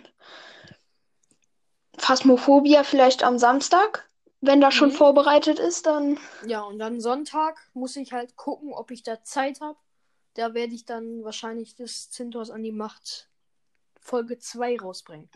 Phasmophobia 1.98 2.82
vielleicht 2.82 3.22
am 3.22 3.38
Samstag. 3.38 4.08
Wenn 4.40 4.62
das 4.62 4.72
schon 4.72 4.88
Mhm. 4.88 4.94
vorbereitet 4.94 5.58
ist, 5.58 5.84
dann. 5.84 6.18
Ja, 6.46 6.62
und 6.62 6.78
dann 6.78 6.98
Sonntag 7.02 7.60
muss 7.74 7.96
ich 7.96 8.14
halt 8.14 8.36
gucken, 8.36 8.72
ob 8.72 8.90
ich 8.90 9.02
da 9.02 9.22
Zeit 9.22 9.60
habe. 9.60 9.76
Da 10.32 10.54
werde 10.54 10.72
ich 10.72 10.86
dann 10.86 11.24
wahrscheinlich 11.24 11.74
das 11.74 12.08
Zintos 12.08 12.48
an 12.48 12.62
die 12.62 12.72
Macht 12.72 13.28
Folge 14.00 14.38
2 14.38 14.78
rausbringen. 14.78 15.28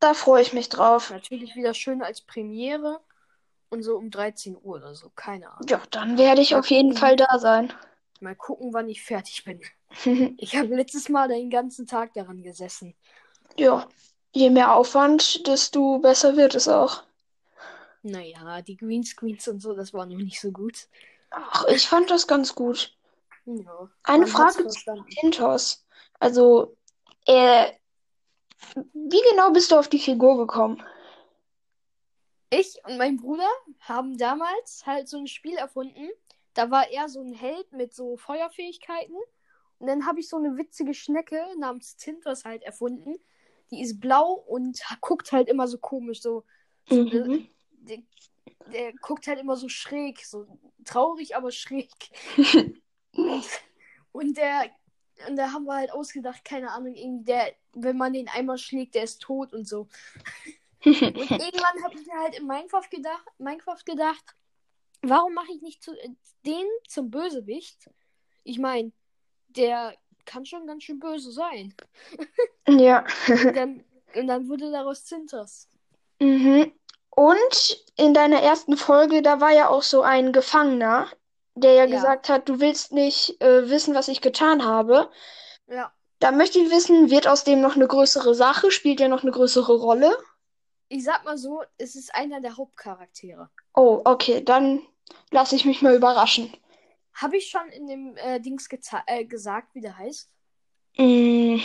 Da 0.00 0.14
freue 0.14 0.42
ich 0.42 0.52
mich 0.52 0.68
drauf. 0.68 1.10
Natürlich 1.10 1.54
wieder 1.56 1.74
schön 1.74 2.02
als 2.02 2.20
Premiere 2.20 3.00
und 3.70 3.82
so 3.82 3.96
um 3.96 4.10
13 4.10 4.56
Uhr 4.56 4.76
oder 4.76 4.94
so. 4.94 5.10
Keine 5.14 5.50
Ahnung. 5.50 5.66
Ja, 5.68 5.82
dann 5.90 6.18
werde 6.18 6.42
ich 6.42 6.52
Mal 6.52 6.58
auf 6.60 6.70
jeden 6.70 6.90
gucken. 6.90 7.00
Fall 7.00 7.16
da 7.16 7.38
sein. 7.38 7.72
Mal 8.20 8.34
gucken, 8.34 8.72
wann 8.72 8.88
ich 8.88 9.02
fertig 9.02 9.44
bin. 9.44 9.60
Ich 10.38 10.56
habe 10.56 10.74
letztes 10.74 11.08
Mal 11.08 11.28
den 11.28 11.50
ganzen 11.50 11.86
Tag 11.86 12.12
daran 12.14 12.42
gesessen. 12.42 12.94
Ja, 13.56 13.88
je 14.32 14.50
mehr 14.50 14.74
Aufwand, 14.74 15.46
desto 15.46 15.98
besser 15.98 16.36
wird 16.36 16.54
es 16.54 16.68
auch. 16.68 17.04
Naja, 18.02 18.62
die 18.62 18.76
Greenscreens 18.76 19.48
und 19.48 19.60
so, 19.60 19.74
das 19.74 19.92
war 19.92 20.06
noch 20.06 20.16
nicht 20.16 20.40
so 20.40 20.52
gut. 20.52 20.88
Ach, 21.30 21.64
ich 21.68 21.88
fand 21.88 22.10
das 22.10 22.26
ganz 22.26 22.54
gut. 22.54 22.92
Ja, 23.46 23.88
Eine 24.04 24.26
Frage 24.26 24.66
zu. 24.68 25.04
Tintos. 25.20 25.84
Also, 26.20 26.76
äh, 27.26 27.72
wie 28.92 29.22
genau 29.30 29.50
bist 29.52 29.70
du 29.70 29.76
auf 29.76 29.88
die 29.88 29.98
Figur 29.98 30.36
gekommen? 30.38 30.82
Ich 32.50 32.78
und 32.84 32.96
mein 32.96 33.16
Bruder 33.16 33.48
haben 33.80 34.16
damals 34.16 34.84
halt 34.86 35.08
so 35.08 35.18
ein 35.18 35.26
Spiel 35.26 35.56
erfunden. 35.56 36.08
Da 36.54 36.70
war 36.70 36.90
er 36.90 37.08
so 37.08 37.20
ein 37.20 37.32
Held 37.32 37.72
mit 37.72 37.92
so 37.92 38.16
Feuerfähigkeiten. 38.16 39.16
Und 39.78 39.86
dann 39.88 40.06
habe 40.06 40.20
ich 40.20 40.28
so 40.28 40.36
eine 40.36 40.56
witzige 40.56 40.94
Schnecke 40.94 41.44
namens 41.58 41.96
Tintos 41.96 42.44
halt 42.44 42.62
erfunden. 42.62 43.16
Die 43.70 43.82
ist 43.82 44.00
blau 44.00 44.32
und 44.32 44.80
guckt 45.00 45.32
halt 45.32 45.48
immer 45.48 45.68
so 45.68 45.78
komisch, 45.78 46.22
so. 46.22 46.44
Mhm. 46.88 47.48
Der, 47.80 47.98
der 48.72 48.92
guckt 48.94 49.26
halt 49.26 49.40
immer 49.40 49.56
so 49.56 49.68
schräg, 49.68 50.24
so 50.24 50.46
traurig, 50.84 51.36
aber 51.36 51.50
schräg. 51.50 51.90
und 54.12 54.36
der, 54.36 54.70
und 55.28 55.36
da 55.36 55.52
haben 55.52 55.64
wir 55.64 55.74
halt 55.74 55.92
ausgedacht, 55.92 56.44
keine 56.44 56.70
Ahnung, 56.70 56.94
irgendwie 56.94 57.24
der, 57.24 57.54
wenn 57.72 57.96
man 57.96 58.12
den 58.12 58.28
einmal 58.28 58.58
schlägt, 58.58 58.94
der 58.94 59.04
ist 59.04 59.20
tot 59.20 59.52
und 59.52 59.66
so. 59.66 59.88
Und 60.84 61.00
irgendwann 61.02 61.84
habe 61.84 61.94
ich 61.94 62.06
mir 62.06 62.18
halt 62.20 62.38
in 62.38 62.46
Minecraft 62.46 62.88
gedacht, 62.90 63.24
Minecraft 63.38 63.84
gedacht, 63.84 64.24
warum 65.02 65.34
mache 65.34 65.52
ich 65.54 65.62
nicht 65.62 65.82
zu, 65.82 65.92
den 66.44 66.66
zum 66.88 67.10
Bösewicht? 67.10 67.90
Ich 68.44 68.58
meine, 68.58 68.92
der 69.48 69.94
kann 70.24 70.44
schon 70.44 70.66
ganz 70.66 70.84
schön 70.84 70.98
böse 70.98 71.32
sein. 71.32 71.74
Ja. 72.68 73.06
Und 73.28 73.56
dann, 73.56 73.84
und 74.16 74.26
dann 74.26 74.48
wurde 74.48 74.72
daraus 74.72 75.04
Zintas. 75.04 75.68
Mhm. 76.18 76.72
Und 77.10 77.84
in 77.96 78.12
deiner 78.12 78.42
ersten 78.42 78.76
Folge, 78.76 79.22
da 79.22 79.40
war 79.40 79.52
ja 79.52 79.68
auch 79.68 79.84
so 79.84 80.02
ein 80.02 80.32
Gefangener, 80.32 81.08
der 81.56 81.72
ja, 81.72 81.84
Ja. 81.84 81.86
gesagt 81.86 82.28
hat, 82.28 82.48
du 82.48 82.60
willst 82.60 82.92
nicht 82.92 83.40
äh, 83.42 83.68
wissen, 83.68 83.94
was 83.94 84.08
ich 84.08 84.20
getan 84.20 84.64
habe. 84.64 85.10
Ja. 85.66 85.92
Da 86.18 86.30
möchte 86.30 86.58
ich 86.58 86.70
wissen, 86.70 87.10
wird 87.10 87.26
aus 87.26 87.44
dem 87.44 87.60
noch 87.60 87.76
eine 87.76 87.86
größere 87.86 88.34
Sache? 88.34 88.70
Spielt 88.70 89.00
er 89.00 89.08
noch 89.08 89.22
eine 89.22 89.32
größere 89.32 89.76
Rolle? 89.76 90.16
Ich 90.88 91.04
sag 91.04 91.24
mal 91.24 91.36
so, 91.36 91.62
es 91.78 91.96
ist 91.96 92.14
einer 92.14 92.40
der 92.40 92.56
Hauptcharaktere. 92.56 93.50
Oh, 93.74 94.00
okay, 94.04 94.42
dann 94.42 94.82
lasse 95.30 95.56
ich 95.56 95.64
mich 95.64 95.82
mal 95.82 95.94
überraschen. 95.94 96.52
Habe 97.14 97.38
ich 97.38 97.48
schon 97.48 97.68
in 97.70 97.86
dem 97.86 98.16
äh, 98.16 98.40
Dings 98.40 98.68
äh, 99.06 99.24
gesagt, 99.24 99.74
wie 99.74 99.80
der 99.80 99.98
heißt? 99.98 100.30
Mm, 100.98 101.56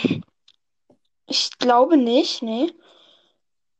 ich 1.26 1.58
glaube 1.58 1.96
nicht, 1.96 2.42
nee. 2.42 2.72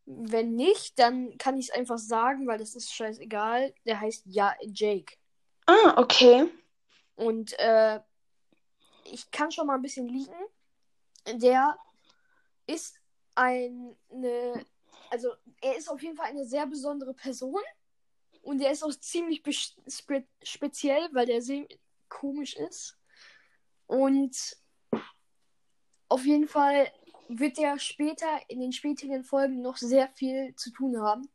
Wenn 0.04 0.54
nicht, 0.54 0.98
dann 0.98 1.36
kann 1.38 1.56
ich 1.56 1.68
es 1.68 1.74
einfach 1.74 1.98
sagen, 1.98 2.46
weil 2.46 2.58
das 2.58 2.74
ist 2.74 2.92
scheißegal. 2.92 3.74
Der 3.86 4.00
heißt 4.00 4.24
ja 4.26 4.54
Jake. 4.62 5.14
Ah, 5.66 5.94
okay. 5.96 6.48
Und 7.16 7.58
äh, 7.58 8.00
ich 9.04 9.30
kann 9.30 9.50
schon 9.50 9.66
mal 9.66 9.76
ein 9.76 9.82
bisschen 9.82 10.08
liegen. 10.08 10.34
Der 11.34 11.76
ist 12.66 12.98
eine, 13.34 13.96
also 15.10 15.30
er 15.60 15.76
ist 15.76 15.88
auf 15.88 16.02
jeden 16.02 16.16
Fall 16.16 16.26
eine 16.26 16.44
sehr 16.44 16.66
besondere 16.66 17.14
Person. 17.14 17.60
Und 18.42 18.60
er 18.60 18.72
ist 18.72 18.82
auch 18.82 18.94
ziemlich 18.94 19.42
spe 19.88 20.26
speziell, 20.42 21.08
weil 21.12 21.26
der 21.26 21.42
sehr 21.42 21.66
komisch 22.08 22.56
ist. 22.56 22.98
Und 23.86 24.56
auf 26.08 26.24
jeden 26.24 26.48
Fall 26.48 26.90
wird 27.28 27.58
er 27.58 27.78
später 27.78 28.40
in 28.48 28.60
den 28.60 28.72
späteren 28.72 29.24
Folgen 29.24 29.62
noch 29.62 29.76
sehr 29.76 30.08
viel 30.08 30.54
zu 30.56 30.70
tun 30.70 31.00
haben. 31.00 31.28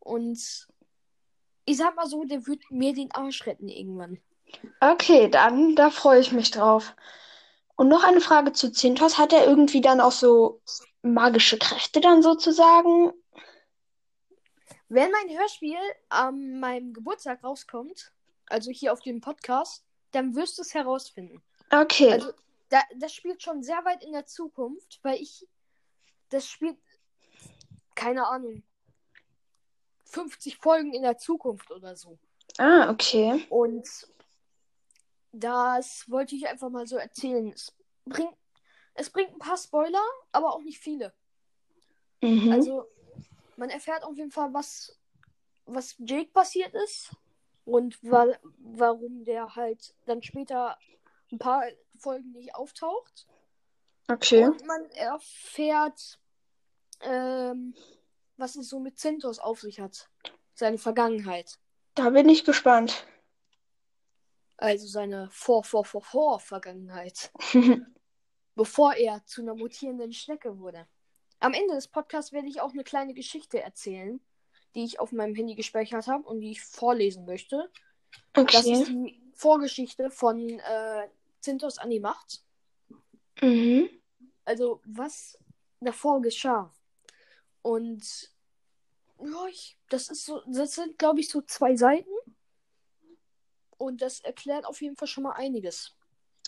Und 0.00 0.68
ich 1.64 1.76
sag 1.76 1.96
mal 1.96 2.06
so, 2.06 2.24
der 2.24 2.46
wird 2.46 2.70
mir 2.70 2.92
den 2.92 3.12
Arsch 3.12 3.46
retten 3.46 3.68
irgendwann. 3.68 4.18
Okay, 4.80 5.28
dann, 5.28 5.76
da 5.76 5.90
freue 5.90 6.20
ich 6.20 6.32
mich 6.32 6.50
drauf. 6.50 6.94
Und 7.76 7.88
noch 7.88 8.04
eine 8.04 8.20
Frage 8.20 8.52
zu 8.52 8.70
Zintos. 8.70 9.18
Hat 9.18 9.32
er 9.32 9.46
irgendwie 9.46 9.80
dann 9.80 10.00
auch 10.00 10.12
so 10.12 10.60
magische 11.02 11.58
Kräfte 11.58 12.00
dann 12.00 12.22
sozusagen? 12.22 13.12
Wenn 14.88 15.10
mein 15.10 15.38
Hörspiel 15.38 15.78
an 16.10 16.60
meinem 16.60 16.92
Geburtstag 16.92 17.42
rauskommt, 17.42 18.12
also 18.46 18.70
hier 18.70 18.92
auf 18.92 19.00
dem 19.00 19.20
Podcast, 19.20 19.84
dann 20.10 20.34
wirst 20.34 20.58
du 20.58 20.62
es 20.62 20.74
herausfinden. 20.74 21.42
Okay. 21.70 22.12
Also, 22.12 22.32
da, 22.68 22.82
das 22.96 23.14
spielt 23.14 23.42
schon 23.42 23.62
sehr 23.62 23.82
weit 23.84 24.04
in 24.04 24.12
der 24.12 24.26
Zukunft, 24.26 25.00
weil 25.02 25.20
ich. 25.20 25.48
Das 26.28 26.46
spielt. 26.46 26.78
Keine 27.94 28.26
Ahnung. 28.26 28.62
50 30.12 30.58
Folgen 30.58 30.92
in 30.92 31.02
der 31.02 31.18
Zukunft 31.18 31.70
oder 31.70 31.96
so. 31.96 32.18
Ah, 32.58 32.90
okay. 32.90 33.46
Und 33.48 33.88
das 35.32 36.08
wollte 36.10 36.34
ich 36.34 36.46
einfach 36.46 36.68
mal 36.68 36.86
so 36.86 36.96
erzählen. 36.96 37.50
Es 37.52 37.72
bringt, 38.04 38.36
es 38.94 39.10
bringt 39.10 39.32
ein 39.32 39.38
paar 39.38 39.56
Spoiler, 39.56 40.04
aber 40.32 40.54
auch 40.54 40.62
nicht 40.62 40.78
viele. 40.78 41.12
Mhm. 42.20 42.52
Also, 42.52 42.86
man 43.56 43.70
erfährt 43.70 44.04
auf 44.04 44.16
jeden 44.16 44.30
Fall, 44.30 44.52
was, 44.52 44.98
was 45.64 45.96
Jake 45.98 46.30
passiert 46.30 46.74
ist 46.74 47.10
und 47.64 47.98
wa 48.02 48.26
warum 48.58 49.24
der 49.24 49.56
halt 49.56 49.94
dann 50.04 50.22
später 50.22 50.76
ein 51.30 51.38
paar 51.38 51.64
Folgen 51.96 52.32
nicht 52.32 52.54
auftaucht. 52.54 53.26
Okay. 54.08 54.44
Und 54.44 54.66
man 54.66 54.84
erfährt, 54.90 56.18
ähm, 57.00 57.74
was 58.36 58.56
es 58.56 58.68
so 58.68 58.80
mit 58.80 58.98
Zintos 58.98 59.38
auf 59.38 59.60
sich 59.60 59.80
hat. 59.80 60.08
Seine 60.54 60.78
Vergangenheit. 60.78 61.58
Da 61.94 62.10
bin 62.10 62.28
ich 62.28 62.44
gespannt. 62.44 63.06
Also 64.56 64.86
seine 64.86 65.28
Vor-Vor-Vor-Vor-Vergangenheit. 65.30 67.32
bevor 68.54 68.94
er 68.94 69.24
zu 69.24 69.42
einer 69.42 69.54
mutierenden 69.54 70.12
Schnecke 70.12 70.58
wurde. 70.58 70.86
Am 71.40 71.54
Ende 71.54 71.74
des 71.74 71.88
Podcasts 71.88 72.32
werde 72.32 72.48
ich 72.48 72.60
auch 72.60 72.72
eine 72.72 72.84
kleine 72.84 73.14
Geschichte 73.14 73.60
erzählen, 73.60 74.20
die 74.74 74.84
ich 74.84 75.00
auf 75.00 75.12
meinem 75.12 75.34
Handy 75.34 75.54
gespeichert 75.54 76.06
habe 76.06 76.28
und 76.28 76.40
die 76.40 76.52
ich 76.52 76.62
vorlesen 76.62 77.24
möchte. 77.24 77.70
Das 78.34 78.66
ist 78.66 78.66
Okay. 78.66 78.84
die 78.84 79.22
Vorgeschichte 79.34 80.10
von 80.10 80.48
äh, 80.48 81.08
Zintos 81.40 81.78
an 81.78 81.90
die 81.90 82.00
Macht. 82.00 82.44
Mhm. 83.40 83.88
Also, 84.44 84.80
was 84.84 85.38
davor 85.80 86.20
geschah. 86.20 86.72
Und 87.62 88.30
ja, 89.20 89.46
ich, 89.48 89.78
das 89.88 90.08
ist 90.08 90.26
so, 90.26 90.42
das 90.46 90.74
sind, 90.74 90.98
glaube 90.98 91.20
ich, 91.20 91.28
so 91.28 91.42
zwei 91.42 91.76
Seiten. 91.76 92.10
Und 93.78 94.02
das 94.02 94.20
erklärt 94.20 94.64
auf 94.64 94.80
jeden 94.80 94.96
Fall 94.96 95.08
schon 95.08 95.24
mal 95.24 95.32
einiges. 95.32 95.96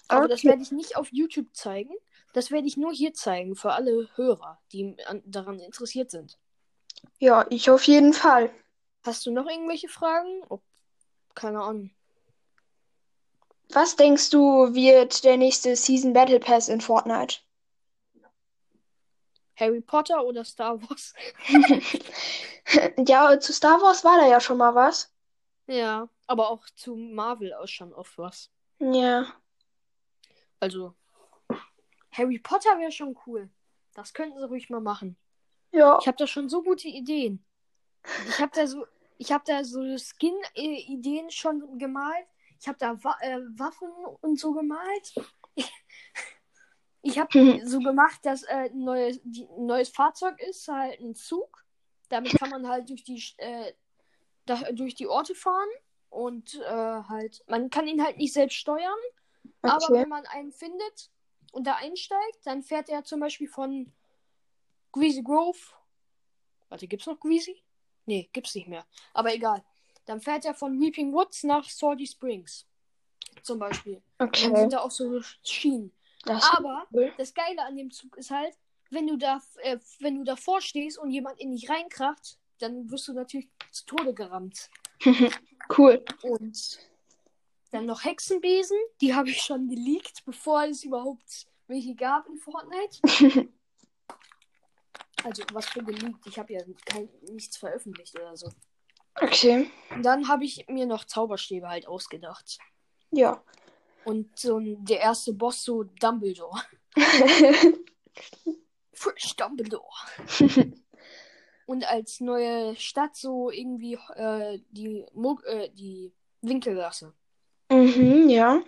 Aber 0.08 0.28
das 0.28 0.40
Okay. 0.40 0.48
werde 0.48 0.62
ich 0.62 0.72
nicht 0.72 0.96
auf 0.96 1.08
YouTube 1.12 1.54
zeigen. 1.54 1.94
Das 2.32 2.50
werde 2.50 2.66
ich 2.66 2.76
nur 2.76 2.92
hier 2.92 3.14
zeigen 3.14 3.56
für 3.56 3.72
alle 3.72 4.08
Hörer, 4.16 4.60
die 4.72 4.96
an, 5.06 5.22
daran 5.24 5.60
interessiert 5.60 6.10
sind. 6.10 6.38
Ja, 7.18 7.44
ich 7.50 7.70
auf 7.70 7.82
jeden 7.84 8.12
Fall. 8.12 8.50
Hast 9.04 9.24
du 9.26 9.30
noch 9.30 9.46
irgendwelche 9.46 9.88
Fragen? 9.88 10.42
Oh, 10.48 10.60
keine 11.34 11.62
Ahnung. 11.62 11.90
Was 13.72 13.96
denkst 13.96 14.30
du, 14.30 14.74
wird 14.74 15.24
der 15.24 15.36
nächste 15.36 15.76
Season 15.76 16.12
Battle 16.12 16.40
Pass 16.40 16.68
in 16.68 16.80
Fortnite? 16.80 17.38
Harry 19.56 19.80
Potter 19.80 20.24
oder 20.24 20.44
Star 20.44 20.80
Wars? 20.82 21.14
Ja, 23.06 23.38
zu 23.38 23.52
Star 23.52 23.80
Wars 23.82 24.04
war 24.04 24.16
da 24.16 24.26
ja 24.26 24.40
schon 24.40 24.56
mal 24.56 24.74
was. 24.74 25.14
Ja, 25.66 26.08
aber 26.26 26.50
auch 26.50 26.64
zu 26.76 26.96
Marvel 26.96 27.52
auch 27.54 27.68
schon 27.68 27.92
oft 27.92 28.16
was. 28.18 28.50
Ja. 28.78 29.26
Also, 30.60 30.94
Harry 32.10 32.38
Potter 32.38 32.78
wäre 32.78 32.92
schon 32.92 33.16
cool. 33.26 33.50
Das 33.94 34.14
könnten 34.14 34.38
sie 34.38 34.48
ruhig 34.48 34.70
mal 34.70 34.80
machen. 34.80 35.16
Ja. 35.72 35.98
Ich 36.00 36.06
habe 36.06 36.16
da 36.16 36.26
schon 36.26 36.48
so 36.48 36.62
gute 36.62 36.88
Ideen. 36.88 37.44
Ich 38.28 38.40
habe 38.40 38.52
da 38.54 38.66
so, 38.66 38.86
ich 39.18 39.32
habe 39.32 39.44
da 39.46 39.64
so 39.64 39.80
Skin-Ideen 39.96 41.30
schon 41.30 41.78
gemalt. 41.78 42.26
Ich 42.60 42.68
habe 42.68 42.78
da 42.78 43.02
Wa 43.02 43.16
äh, 43.20 43.40
Waffen 43.56 43.90
und 44.20 44.38
so 44.38 44.52
gemalt. 44.52 45.14
Ich 47.04 47.18
habe 47.18 47.28
so 47.64 47.78
gemacht, 47.80 48.20
dass 48.24 48.42
äh, 48.44 48.70
ein 48.70 48.78
neues, 48.78 49.20
die, 49.22 49.44
ein 49.44 49.66
neues 49.66 49.90
Fahrzeug 49.90 50.40
ist, 50.40 50.66
halt 50.68 50.98
ein 51.00 51.14
Zug. 51.14 51.64
Damit 52.08 52.34
kann 52.38 52.50
man 52.50 52.68
halt 52.68 52.88
durch 52.88 53.04
die 53.04 53.22
äh, 53.38 53.72
da, 54.46 54.56
durch 54.72 54.94
die 54.94 55.06
Orte 55.06 55.34
fahren 55.34 55.68
und 56.10 56.54
äh, 56.54 56.64
halt, 56.64 57.44
man 57.46 57.70
kann 57.70 57.86
ihn 57.86 58.02
halt 58.02 58.18
nicht 58.18 58.32
selbst 58.32 58.56
steuern, 58.56 58.98
aber 59.62 59.84
Okay. 59.86 60.02
wenn 60.02 60.08
man 60.08 60.26
einen 60.26 60.52
findet 60.52 61.10
und 61.52 61.66
da 61.66 61.76
einsteigt, 61.76 62.38
dann 62.44 62.62
fährt 62.62 62.88
er 62.88 63.04
zum 63.04 63.20
Beispiel 63.20 63.48
von 63.48 63.92
Greasy 64.92 65.22
Grove. 65.22 65.58
Warte, 66.68 66.86
gibt's 66.86 67.06
noch 67.06 67.18
Greasy? 67.20 67.62
Nee, 68.06 68.28
gibt's 68.32 68.54
nicht 68.54 68.68
mehr. 68.68 68.86
Aber 69.12 69.34
egal. 69.34 69.64
Dann 70.04 70.20
fährt 70.20 70.44
er 70.44 70.54
von 70.54 70.78
Weeping 70.78 71.12
Woods 71.12 71.44
nach 71.44 71.68
Salty 71.68 72.06
Springs. 72.06 72.66
Zum 73.42 73.58
Beispiel. 73.58 74.02
Dann 74.18 74.28
Okay. 74.28 74.56
sind 74.56 74.72
da 74.72 74.80
auch 74.80 74.90
so 74.90 75.20
Schienen. 75.42 75.90
Das 76.26 76.50
Aber 76.52 76.86
cool. 76.92 77.12
das 77.18 77.34
Geile 77.34 77.62
an 77.62 77.76
dem 77.76 77.90
Zug 77.90 78.16
ist 78.16 78.30
halt, 78.30 78.54
wenn 78.90 79.06
du 79.06 79.16
da, 79.16 79.40
äh, 79.62 79.78
wenn 80.00 80.16
du 80.16 80.24
davor 80.24 80.60
stehst 80.60 80.98
und 80.98 81.10
jemand 81.10 81.40
in 81.40 81.52
dich 81.52 81.68
reinkracht, 81.68 82.38
dann 82.58 82.90
wirst 82.90 83.08
du 83.08 83.12
natürlich 83.12 83.48
zu 83.70 83.84
Tode 83.86 84.14
gerammt. 84.14 84.70
Cool. 85.78 86.04
Und 86.22 86.78
dann 87.70 87.86
noch 87.86 88.04
Hexenbesen, 88.04 88.76
die 89.00 89.14
habe 89.14 89.30
ich 89.30 89.40
schon 89.40 89.66
geleakt, 89.66 90.22
bevor 90.26 90.64
es 90.64 90.84
überhaupt 90.84 91.46
welche 91.68 91.94
gab 91.94 92.26
in 92.28 92.36
Fortnite. 92.38 93.48
Also 95.24 95.42
was 95.54 95.64
für 95.66 95.82
geleakt. 95.82 96.26
Ich 96.26 96.38
habe 96.38 96.52
ja 96.52 96.60
kein, 96.84 97.08
nichts 97.30 97.56
veröffentlicht 97.56 98.14
oder 98.14 98.36
so. 98.36 98.50
Okay. 99.18 99.70
Und 99.90 100.02
dann 100.02 100.28
habe 100.28 100.44
ich 100.44 100.68
mir 100.68 100.84
noch 100.84 101.04
Zauberstäbe 101.04 101.66
halt 101.66 101.88
ausgedacht. 101.88 102.58
Ja. 103.10 103.42
Und 104.04 104.38
so 104.38 104.58
ein, 104.58 104.84
der 104.84 105.00
erste 105.00 105.32
Boss, 105.32 105.62
so 105.64 105.84
Dumbledore. 105.84 106.60
Frisch 108.92 109.36
Dumbledore. 109.36 109.84
Und 111.66 111.84
als 111.90 112.20
neue 112.20 112.76
Stadt 112.76 113.16
so 113.16 113.50
irgendwie 113.50 113.94
äh, 114.16 114.58
die, 114.70 115.04
Mug 115.14 115.42
äh, 115.46 115.70
die 115.70 116.12
Winkelgasse. 116.42 117.14
mhm, 117.70 118.28
ja. 118.28 118.62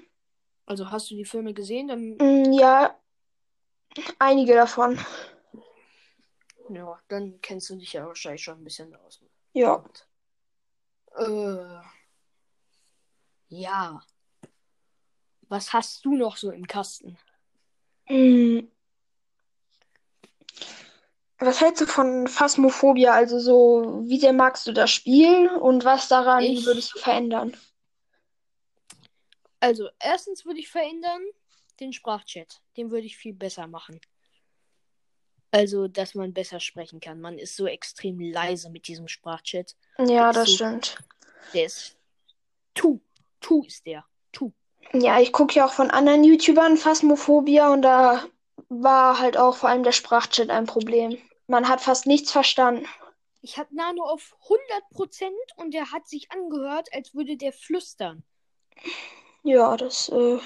Also 0.64 0.90
hast 0.90 1.10
du 1.10 1.14
die 1.14 1.24
Filme 1.24 1.52
gesehen? 1.54 1.88
Dann, 1.88 2.16
Mm, 2.16 2.52
Ja. 2.52 2.98
Einige 4.18 4.54
davon. 4.54 4.98
ja, 6.70 6.98
dann 7.08 7.40
kennst 7.40 7.70
du 7.70 7.76
dich 7.76 7.92
ja 7.92 8.06
wahrscheinlich 8.06 8.42
schon 8.42 8.58
ein 8.58 8.64
bisschen 8.64 8.94
aus. 8.96 9.20
Ja. 9.52 9.84
Äh, 11.16 11.80
ja. 13.48 14.00
Was 15.48 15.72
hast 15.72 16.04
du 16.04 16.16
noch 16.16 16.36
so 16.36 16.50
im 16.50 16.66
Kasten? 16.66 17.16
Mm. 18.08 18.60
Was 21.38 21.60
hältst 21.60 21.82
du 21.82 21.86
von 21.86 22.26
Phasmophobia? 22.26 23.12
Also 23.12 23.38
so, 23.38 24.02
wie 24.06 24.18
sehr 24.18 24.32
magst 24.32 24.66
du 24.66 24.72
das 24.72 24.90
Spiel 24.90 25.48
und 25.48 25.84
was 25.84 26.08
daran 26.08 26.42
Ich- 26.42 26.64
würdest 26.64 26.94
du 26.94 26.98
verändern? 26.98 27.56
Also, 29.60 29.88
erstens 29.98 30.44
würde 30.44 30.60
ich 30.60 30.68
verändern 30.68 31.20
den 31.80 31.92
Sprachchat. 31.92 32.60
Den 32.76 32.90
würde 32.90 33.06
ich 33.06 33.16
viel 33.16 33.34
besser 33.34 33.66
machen. 33.66 34.00
Also, 35.50 35.88
dass 35.88 36.14
man 36.14 36.32
besser 36.34 36.60
sprechen 36.60 37.00
kann. 37.00 37.20
Man 37.20 37.38
ist 37.38 37.56
so 37.56 37.66
extrem 37.66 38.20
leise 38.20 38.70
mit 38.70 38.86
diesem 38.88 39.08
Sprachchat. 39.08 39.74
Ja, 39.98 40.32
das 40.32 40.48
So. 40.50 40.54
stimmt. 40.56 40.98
Der 41.54 41.64
ist. 41.66 41.96
Tu. 42.74 43.00
Tu 43.40 43.64
ist 43.64 43.86
der. 43.86 44.04
Tu. 44.32 44.52
Ja, 44.92 45.20
ich 45.20 45.32
gucke 45.32 45.54
ja 45.54 45.66
auch 45.66 45.72
von 45.72 45.90
anderen 45.90 46.24
YouTubern 46.24 46.76
Phasmophobia 46.76 47.72
und 47.72 47.82
da 47.82 48.24
war 48.68 49.18
halt 49.18 49.36
auch 49.36 49.56
vor 49.56 49.68
allem 49.68 49.82
der 49.82 49.92
Sprachchat 49.92 50.50
ein 50.50 50.66
Problem. 50.66 51.18
Man 51.46 51.68
hat 51.68 51.80
fast 51.80 52.06
nichts 52.06 52.32
verstanden. 52.32 52.86
Ich 53.42 53.58
hatte 53.58 53.76
Nano 53.76 54.04
auf 54.04 54.36
100% 54.48 55.30
und 55.56 55.72
der 55.72 55.92
hat 55.92 56.08
sich 56.08 56.32
angehört, 56.32 56.88
als 56.92 57.14
würde 57.14 57.36
der 57.36 57.52
flüstern. 57.52 58.24
Ja, 59.44 59.76
das, 59.76 60.08
äh, 60.08 60.38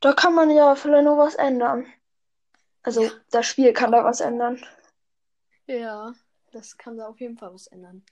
da 0.00 0.12
kann 0.12 0.34
man 0.34 0.50
ja 0.50 0.76
vielleicht 0.76 1.04
noch 1.04 1.18
was 1.18 1.34
ändern. 1.34 1.92
Also, 2.82 3.04
Ja. 3.04 3.10
das 3.30 3.46
Spiel 3.46 3.72
kann 3.72 3.90
da 3.92 4.04
was 4.04 4.20
ändern. 4.20 4.64
Ja, 5.66 6.14
das 6.52 6.76
kann 6.78 6.96
da 6.96 7.08
auf 7.08 7.20
jeden 7.20 7.36
Fall 7.36 7.52
was 7.52 7.66
ändern. 7.66 8.04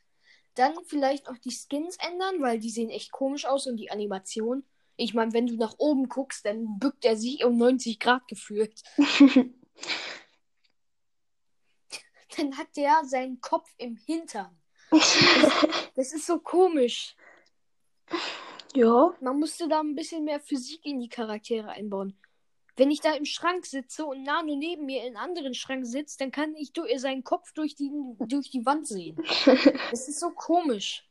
Dann 0.55 0.75
vielleicht 0.87 1.29
auch 1.29 1.39
die 1.39 1.53
Skins 1.53 1.97
ändern, 2.01 2.43
weil 2.43 2.59
die 2.59 2.71
sehen 2.71 2.91
echt 2.91 3.13
komisch 3.13 3.47
aus 3.47 3.67
und 3.69 3.77
die 3.77 3.91
Animation. 3.91 4.65
Ich 5.01 5.15
meine, 5.15 5.33
wenn 5.33 5.47
du 5.47 5.55
nach 5.55 5.77
oben 5.79 6.09
guckst, 6.09 6.45
dann 6.45 6.79
bückt 6.79 7.05
er 7.05 7.17
sich 7.17 7.45
um 7.45 7.57
90 7.57 7.99
Grad 8.01 8.27
gefühlt. 8.29 8.83
Dann 12.37 12.57
hat 12.57 12.77
der 12.77 13.03
seinen 13.05 13.41
Kopf 13.41 13.69
im 13.79 13.97
Hintern. 13.97 14.57
Das 14.91 16.13
ist 16.13 16.27
so 16.27 16.39
komisch. 16.39 17.17
Ja, 18.75 19.15
Man 19.21 19.39
musste 19.39 19.69
da 19.69 19.81
ein 19.81 19.95
bisschen 19.95 20.25
mehr 20.25 20.41
Physik 20.41 20.85
in 20.85 21.01
die 21.01 21.09
Charaktere 21.09 21.69
einbauen. 21.71 22.17
Wenn 22.77 22.91
ich 22.91 23.01
da 23.01 23.13
im 23.15 23.25
Schrank 23.25 23.67
sitze 23.67 24.05
und 24.07 24.23
Nano 24.23 24.55
neben 24.55 24.87
mir 24.87 25.01
in 25.05 25.17
einem 25.17 25.31
anderen 25.31 25.55
Schrank 25.55 25.85
sitzt, 25.87 26.21
dann 26.21 26.31
kann 26.31 26.55
ich 26.55 26.73
durch 26.73 27.01
seinen 27.01 27.25
Kopf 27.25 27.53
durch 27.55 27.75
die, 27.75 27.91
durch 28.21 28.51
die 28.51 28.65
Wand 28.67 28.87
sehen. 28.87 29.17
Das 29.91 30.07
ist 30.09 30.21
so 30.21 30.31
komisch. 30.31 31.09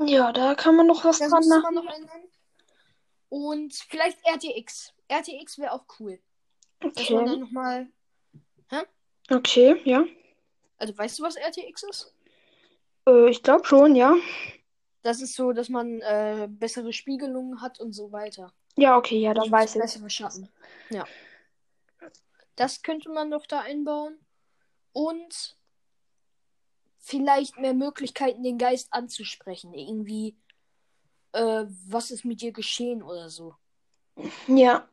ja, 0.00 0.32
da 0.32 0.54
kann 0.54 0.76
man 0.76 0.86
noch 0.86 1.04
was 1.04 1.18
Das 1.18 1.30
dran 1.30 1.48
machen. 1.48 1.74
man 1.74 1.84
noch. 1.84 1.92
Und 3.28 3.74
vielleicht 3.74 4.18
RTX. 4.26 4.92
RTX 5.10 5.58
wäre 5.58 5.72
auch 5.72 5.84
cool. 5.98 6.20
Dass 6.80 7.10
man 7.10 7.22
Okay. 7.22 7.24
dann 7.30 7.40
nochmal. 7.40 7.88
Okay, 9.28 9.80
ja. 9.84 10.04
Also 10.78 10.96
weißt 10.96 11.18
du, 11.18 11.24
was 11.24 11.36
RTX 11.36 11.82
ist? 11.84 12.14
Äh, 13.08 13.28
ich 13.30 13.42
glaube 13.42 13.64
schon, 13.66 13.96
ja. 13.96 14.14
Das 15.02 15.20
ist 15.20 15.34
so, 15.34 15.52
dass 15.52 15.68
man 15.68 16.00
äh, 16.00 16.46
bessere 16.48 16.92
Spiegelungen 16.92 17.60
hat 17.60 17.80
und 17.80 17.92
so 17.92 18.12
weiter. 18.12 18.52
Ja, 18.76 18.96
okay, 18.96 19.18
ja, 19.18 19.34
dann 19.34 19.46
Und 19.46 19.52
weiß 19.52 19.74
ich. 19.74 19.80
Bessere 19.80 20.10
Schatten. 20.10 20.48
Ja. 20.90 21.04
Das 22.54 22.82
könnte 22.82 23.10
man 23.10 23.28
noch 23.28 23.46
da 23.46 23.60
einbauen. 23.60 24.18
Und 24.92 25.56
vielleicht 26.98 27.58
mehr 27.58 27.74
Möglichkeiten, 27.74 28.42
den 28.42 28.58
Geist 28.58 28.92
anzusprechen. 28.92 29.74
Irgendwie, 29.74 30.36
äh, 31.36 31.66
was 31.88 32.10
ist 32.10 32.24
mit 32.24 32.40
dir 32.40 32.52
geschehen 32.52 33.02
oder 33.02 33.28
so. 33.28 33.54
Ja, 34.48 34.88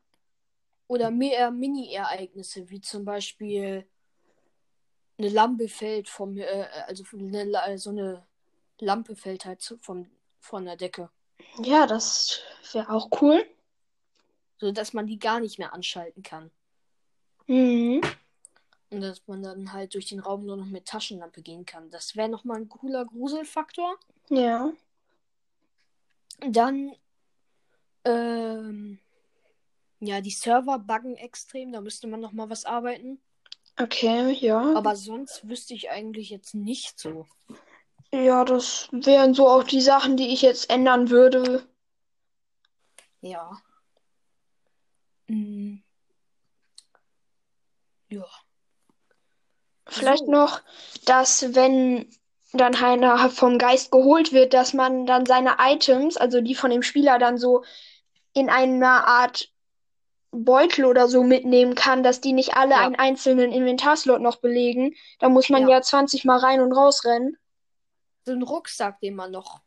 Oder 0.88 1.10
mehr 1.12 1.50
Mini-Ereignisse, 1.52 2.70
wie 2.70 2.82
zum 2.82 3.06
Beispiel 3.06 3.88
eine 5.18 5.30
Lampe 5.30 5.68
fällt 5.68 6.10
vom, 6.10 6.38
äh, 6.38 6.68
also 6.88 7.04
eine, 7.18 7.44
La- 7.46 7.78
so 7.78 7.90
eine 7.92 8.26
Lampe 8.80 9.16
fällt 9.16 9.46
halt 9.46 9.78
vom, 9.82 10.10
von 10.40 10.66
der 10.66 10.76
Decke. 10.76 11.10
ja, 11.60 11.88
das 11.88 12.42
wäre 12.74 12.90
auch 12.90 13.10
cool. 13.22 13.46
So 14.60 14.72
dass 14.72 14.94
man 14.94 15.08
die 15.08 15.20
gar 15.20 15.40
nicht 15.40 15.58
mehr 15.60 15.74
anschalten 15.74 16.24
kann. 16.24 16.52
Mhm. 17.48 18.02
Und 18.90 19.02
dass 19.02 19.26
man 19.28 19.42
dann 19.42 19.74
halt 19.74 19.94
durch 19.94 20.06
den 20.08 20.20
Raum 20.20 20.46
nur 20.46 20.58
noch 20.58 20.66
mit 20.66 20.86
Taschenlampe 20.86 21.42
gehen 21.42 21.66
kann. 21.66 21.90
Das 21.90 22.16
wäre 22.16 22.30
nochmal 22.30 22.58
ein 22.58 22.70
cooler 22.70 23.06
Gruselfaktor. 23.06 23.98
Ja. 24.30 24.72
Dann, 26.39 26.96
ähm, 28.06 29.00
ja, 30.00 30.22
die 30.22 30.32
Server 30.32 30.80
buggen 30.80 31.15
extrem. 31.15 31.72
Da 31.72 31.82
müsste 31.82 32.08
man 32.08 32.19
nochmal 32.19 32.50
was 32.50 32.65
arbeiten. 32.65 33.22
Okay, 33.80 34.34
ja. 34.34 34.76
Aber 34.76 34.96
sonst 34.96 35.48
wüsste 35.48 35.74
ich 35.74 35.89
eigentlich 35.89 36.30
jetzt 36.30 36.54
nicht 36.54 37.00
so. 37.00 37.28
Ja, 38.12 38.46
das 38.46 38.89
wären 38.91 39.34
so 39.34 39.48
auch 39.48 39.63
die 39.63 39.82
Sachen, 39.82 40.17
die 40.17 40.34
ich 40.34 40.43
jetzt 40.43 40.69
ändern 40.69 41.10
würde. 41.10 41.67
Ja. 43.22 43.58
Mm. 45.28 45.78
Ja. 48.10 48.26
Vielleicht 49.88 50.26
So. 50.26 50.32
noch, 50.32 50.62
dass 51.06 51.56
wenn 51.56 52.08
dann 52.54 52.76
einer 52.76 53.30
vom 53.30 53.58
Geist 53.58 53.92
geholt 53.92 54.32
wird, 54.32 54.54
dass 54.54 54.74
man 54.74 55.06
dann 55.06 55.26
seine 55.26 55.58
Items, 55.60 56.18
also 56.18 56.39
die 56.42 56.56
von 56.56 56.70
dem 56.70 56.84
Spieler, 56.84 57.18
dann 57.20 57.38
so 57.38 57.63
in 58.34 58.50
einer 58.50 59.08
Art 59.08 59.50
Beutel 60.32 60.86
oder 60.86 61.08
so 61.08 61.24
mitnehmen 61.24 61.76
kann, 61.76 62.02
dass 62.02 62.20
die 62.22 62.34
nicht 62.34 62.56
alle 62.56 62.72
Ja. 62.72 62.80
einen 62.86 62.96
einzelnen 62.96 63.52
Inventarslot 63.52 64.22
noch 64.22 64.38
belegen. 64.38 64.96
Da 65.20 65.30
muss 65.30 65.50
man 65.50 65.63
Ja. 65.63 65.70
ja 65.78 65.82
20 65.82 66.26
Mal 66.26 66.39
rein 66.39 66.62
und 66.62 66.72
rausrennen. 66.74 67.38
So 68.26 68.32
ein 68.32 68.42
Rucksack, 68.42 69.00
den 69.02 69.16
man 69.16 69.32
noch 69.32 69.62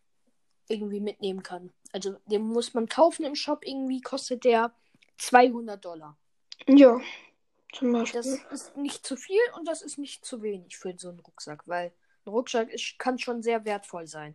irgendwie 0.69 0.99
mitnehmen 1.01 1.43
kann. 1.45 1.73
Also 1.93 2.17
den 2.27 2.43
muss 2.43 2.75
man 2.75 2.89
kaufen 2.89 3.25
im 3.25 3.37
Shop. 3.37 3.61
Irgendwie 3.65 4.01
kostet 4.01 4.45
der 4.45 4.73
200 5.19 5.85
Dollar. 5.85 6.17
Ja, 6.67 7.01
zum 7.73 7.93
Beispiel. 7.93 8.21
Das 8.21 8.27
ist 8.51 8.77
nicht 8.77 9.07
zu 9.07 9.17
viel 9.17 9.41
und 9.57 9.69
das 9.69 9.83
ist 9.83 9.99
nicht 9.99 10.25
zu 10.25 10.43
wenig 10.43 10.77
für 10.79 10.95
so 10.97 11.11
einen 11.11 11.21
Rucksack, 11.21 11.63
weil 11.67 11.93
ein 12.27 12.31
Rucksack 12.31 12.73
ist, 12.73 12.99
kann 12.99 13.19
schon 13.19 13.43
sehr 13.43 13.65
wertvoll 13.65 14.07
sein. 14.07 14.35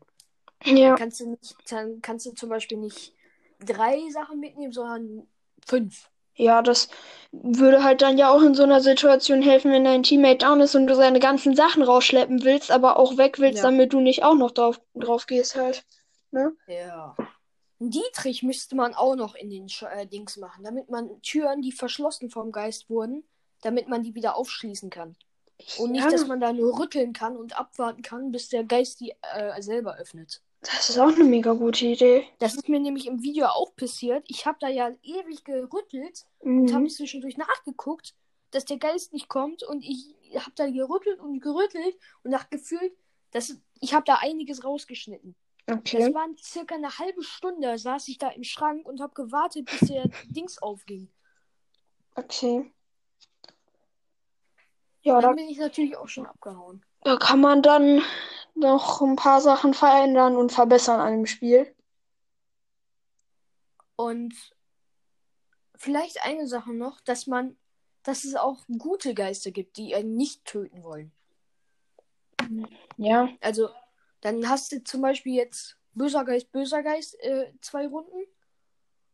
Ja, 0.63 0.95
Kannst 0.95 1.19
du 1.19 1.29
nicht, 1.31 1.55
dann 1.71 2.01
kannst 2.01 2.25
du 2.25 2.31
zum 2.33 2.49
Beispiel 2.49 2.77
nicht 2.77 3.13
drei 3.59 3.99
Sachen 4.11 4.39
mitnehmen, 4.39 4.71
sondern 4.73 5.27
fünf. 5.65 6.09
ja, 6.35 6.61
das 6.61 6.89
würde 7.31 7.83
halt 7.83 8.01
dann 8.01 8.17
ja 8.17 8.31
auch 8.31 8.41
in 8.41 8.53
so 8.55 8.63
einer 8.63 8.81
Situation 8.81 9.41
helfen, 9.41 9.71
wenn 9.71 9.83
dein 9.83 10.03
Teammate 10.03 10.37
down 10.45 10.61
ist 10.61 10.75
und 10.75 10.87
du 10.87 10.95
seine 10.95 11.19
ganzen 11.19 11.55
Sachen 11.55 11.81
rausschleppen 11.83 12.43
willst, 12.43 12.71
aber 12.71 12.97
auch 12.97 13.17
weg 13.17 13.39
willst, 13.39 13.57
Ja. 13.57 13.63
damit 13.63 13.93
du 13.93 13.99
nicht 14.01 14.23
auch 14.23 14.35
noch 14.35 14.51
drauf, 14.51 14.79
drauf 14.93 15.25
gehst 15.27 15.55
halt. 15.55 15.83
Ne? 16.31 16.55
Ja. 16.67 17.15
Dietrich 17.79 18.43
müsste 18.43 18.75
man 18.75 18.93
auch 18.93 19.15
noch 19.15 19.33
in 19.33 19.49
den 19.49 19.67
Sch 19.67 19.83
äh, 19.83 20.05
Dings 20.05 20.37
machen, 20.37 20.63
damit 20.63 20.89
man 20.91 21.19
Türen, 21.23 21.61
die 21.63 21.71
verschlossen 21.71 22.29
vom 22.29 22.51
Geist 22.51 22.89
wurden, 22.89 23.23
damit 23.63 23.87
man 23.89 24.03
die 24.03 24.13
wieder 24.13 24.35
aufschließen 24.35 24.91
kann. 24.91 25.15
Und 25.79 25.91
nicht, 25.91 26.03
Ja. 26.03 26.09
dass 26.09 26.27
man 26.27 26.39
da 26.39 26.53
nur 26.53 26.77
rütteln 26.79 27.13
kann 27.13 27.35
und 27.37 27.57
abwarten 27.57 28.01
kann, 28.01 28.31
bis 28.31 28.49
der 28.49 28.63
Geist 28.63 28.99
die 28.99 29.13
äh, 29.33 29.61
selber 29.61 29.97
öffnet. 29.97 30.41
Das 30.61 30.89
ist 30.89 30.99
auch 30.99 31.07
eine 31.13 31.23
mega 31.23 31.53
gute 31.53 31.85
Idee. 31.87 32.27
Das 32.39 32.53
ist 32.53 32.69
mir 32.69 32.79
nämlich 32.79 33.07
im 33.07 33.23
Video 33.23 33.47
auch 33.47 33.75
passiert. 33.75 34.23
Ich 34.27 34.45
habe 34.45 34.57
da 34.59 34.67
ja 34.67 34.91
ewig 35.01 35.43
gerüttelt 35.43 36.25
und 36.39 36.65
Mhm. 36.65 36.73
habe 36.73 36.87
zwischendurch 36.87 37.37
nachgeguckt, 37.37 38.13
dass 38.51 38.65
der 38.65 38.77
Geist 38.77 39.11
nicht 39.13 39.27
kommt 39.27 39.63
und 39.63 39.83
ich 39.83 40.13
habe 40.35 40.51
da 40.55 40.69
gerüttelt 40.69 41.19
und 41.19 41.39
gerüttelt 41.39 41.95
und 42.23 42.31
nach 42.31 42.49
gefühlt, 42.49 42.93
dass 43.31 43.55
ich 43.79 43.93
habe 43.93 44.03
da 44.05 44.15
einiges 44.21 44.63
rausgeschnitten. 44.63 45.35
Okay. 45.69 45.99
Das 45.99 46.13
waren 46.13 46.35
circa 46.37 46.75
eine 46.75 46.97
halbe 46.99 47.23
Stunde, 47.23 47.77
saß 47.77 48.07
ich 48.09 48.17
da 48.17 48.29
im 48.29 48.43
Schrank 48.43 48.85
und 48.85 48.99
habe 48.99 49.13
gewartet, 49.13 49.65
bis 49.65 49.87
der 49.89 50.09
Dings 50.29 50.61
aufging. 50.61 51.07
Okay. 52.15 52.69
Ja, 55.01 55.19
dann 55.19 55.31
da, 55.31 55.33
bin 55.33 55.49
ich 55.49 55.57
natürlich 55.57 55.97
auch 55.97 56.07
schon 56.07 56.25
abgehauen. 56.25 56.83
da 57.03 57.17
kann 57.17 57.41
man 57.41 57.61
dann 57.61 58.01
noch 58.55 59.01
ein 59.01 59.15
paar 59.15 59.41
Sachen 59.41 59.73
verändern 59.73 60.35
und 60.35 60.51
verbessern 60.51 60.99
an 60.99 61.13
dem 61.13 61.25
Spiel. 61.25 61.73
Und 63.95 64.33
vielleicht 65.75 66.23
eine 66.23 66.47
Sache 66.47 66.73
noch, 66.73 67.01
dass 67.01 67.27
man, 67.27 67.57
dass 68.03 68.23
es 68.23 68.35
auch 68.35 68.59
gute 68.77 69.13
Geister 69.13 69.51
gibt, 69.51 69.77
die 69.77 69.95
einen 69.95 70.15
nicht 70.15 70.45
töten 70.45 70.83
wollen. 70.83 71.11
Ja. 72.97 73.29
Also, 73.41 73.69
dann 74.21 74.47
hast 74.49 74.71
du 74.71 74.83
zum 74.83 75.01
Beispiel 75.01 75.35
jetzt 75.35 75.77
böser 75.93 76.25
Geist, 76.25 76.51
böser 76.51 76.83
Geist, 76.83 77.19
äh, 77.21 77.51
zwei 77.61 77.87
Runden. 77.87 78.25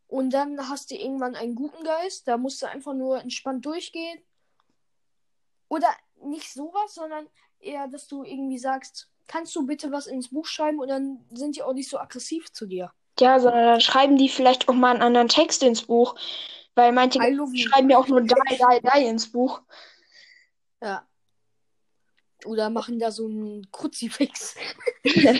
Und 0.06 0.30
dann 0.30 0.68
hast 0.68 0.90
du 0.90 0.96
irgendwann 0.96 1.34
einen 1.34 1.54
guten 1.54 1.84
Geist, 1.84 2.26
da 2.28 2.38
musst 2.38 2.62
du 2.62 2.66
einfach 2.66 2.94
nur 2.94 3.20
entspannt 3.20 3.64
durchgehen. 3.66 4.20
Oder 5.68 5.88
nicht 6.22 6.52
sowas, 6.52 6.94
sondern 6.94 7.28
eher, 7.60 7.88
dass 7.88 8.08
du 8.08 8.24
irgendwie 8.24 8.58
sagst, 8.58 9.10
kannst 9.26 9.54
du 9.54 9.66
bitte 9.66 9.92
was 9.92 10.06
ins 10.06 10.30
Buch 10.30 10.46
schreiben 10.46 10.78
und 10.80 10.88
dann 10.88 11.24
sind 11.32 11.56
die 11.56 11.62
auch 11.62 11.74
nicht 11.74 11.90
so 11.90 11.98
aggressiv 11.98 12.52
zu 12.52 12.66
dir. 12.66 12.92
Ja, 13.20 13.40
sondern 13.40 13.64
dann 13.64 13.80
schreiben 13.80 14.16
die 14.16 14.28
vielleicht 14.28 14.68
auch 14.68 14.74
mal 14.74 14.92
einen 14.92 15.02
anderen 15.02 15.28
Text 15.28 15.62
ins 15.62 15.82
Buch. 15.82 16.14
Weil 16.74 16.92
manche 16.92 17.18
schreiben 17.18 17.90
ja 17.90 17.98
auch 17.98 18.06
nur 18.06 18.20
die, 18.20 18.28
die, 18.28 18.56
die 18.56 19.04
ins 19.04 19.32
Buch. 19.32 19.62
Ja. 20.80 21.04
Oder 22.44 22.70
machen 22.70 23.00
da 23.00 23.10
so 23.10 23.26
einen 23.26 23.68
Kruzifix. 23.72 24.54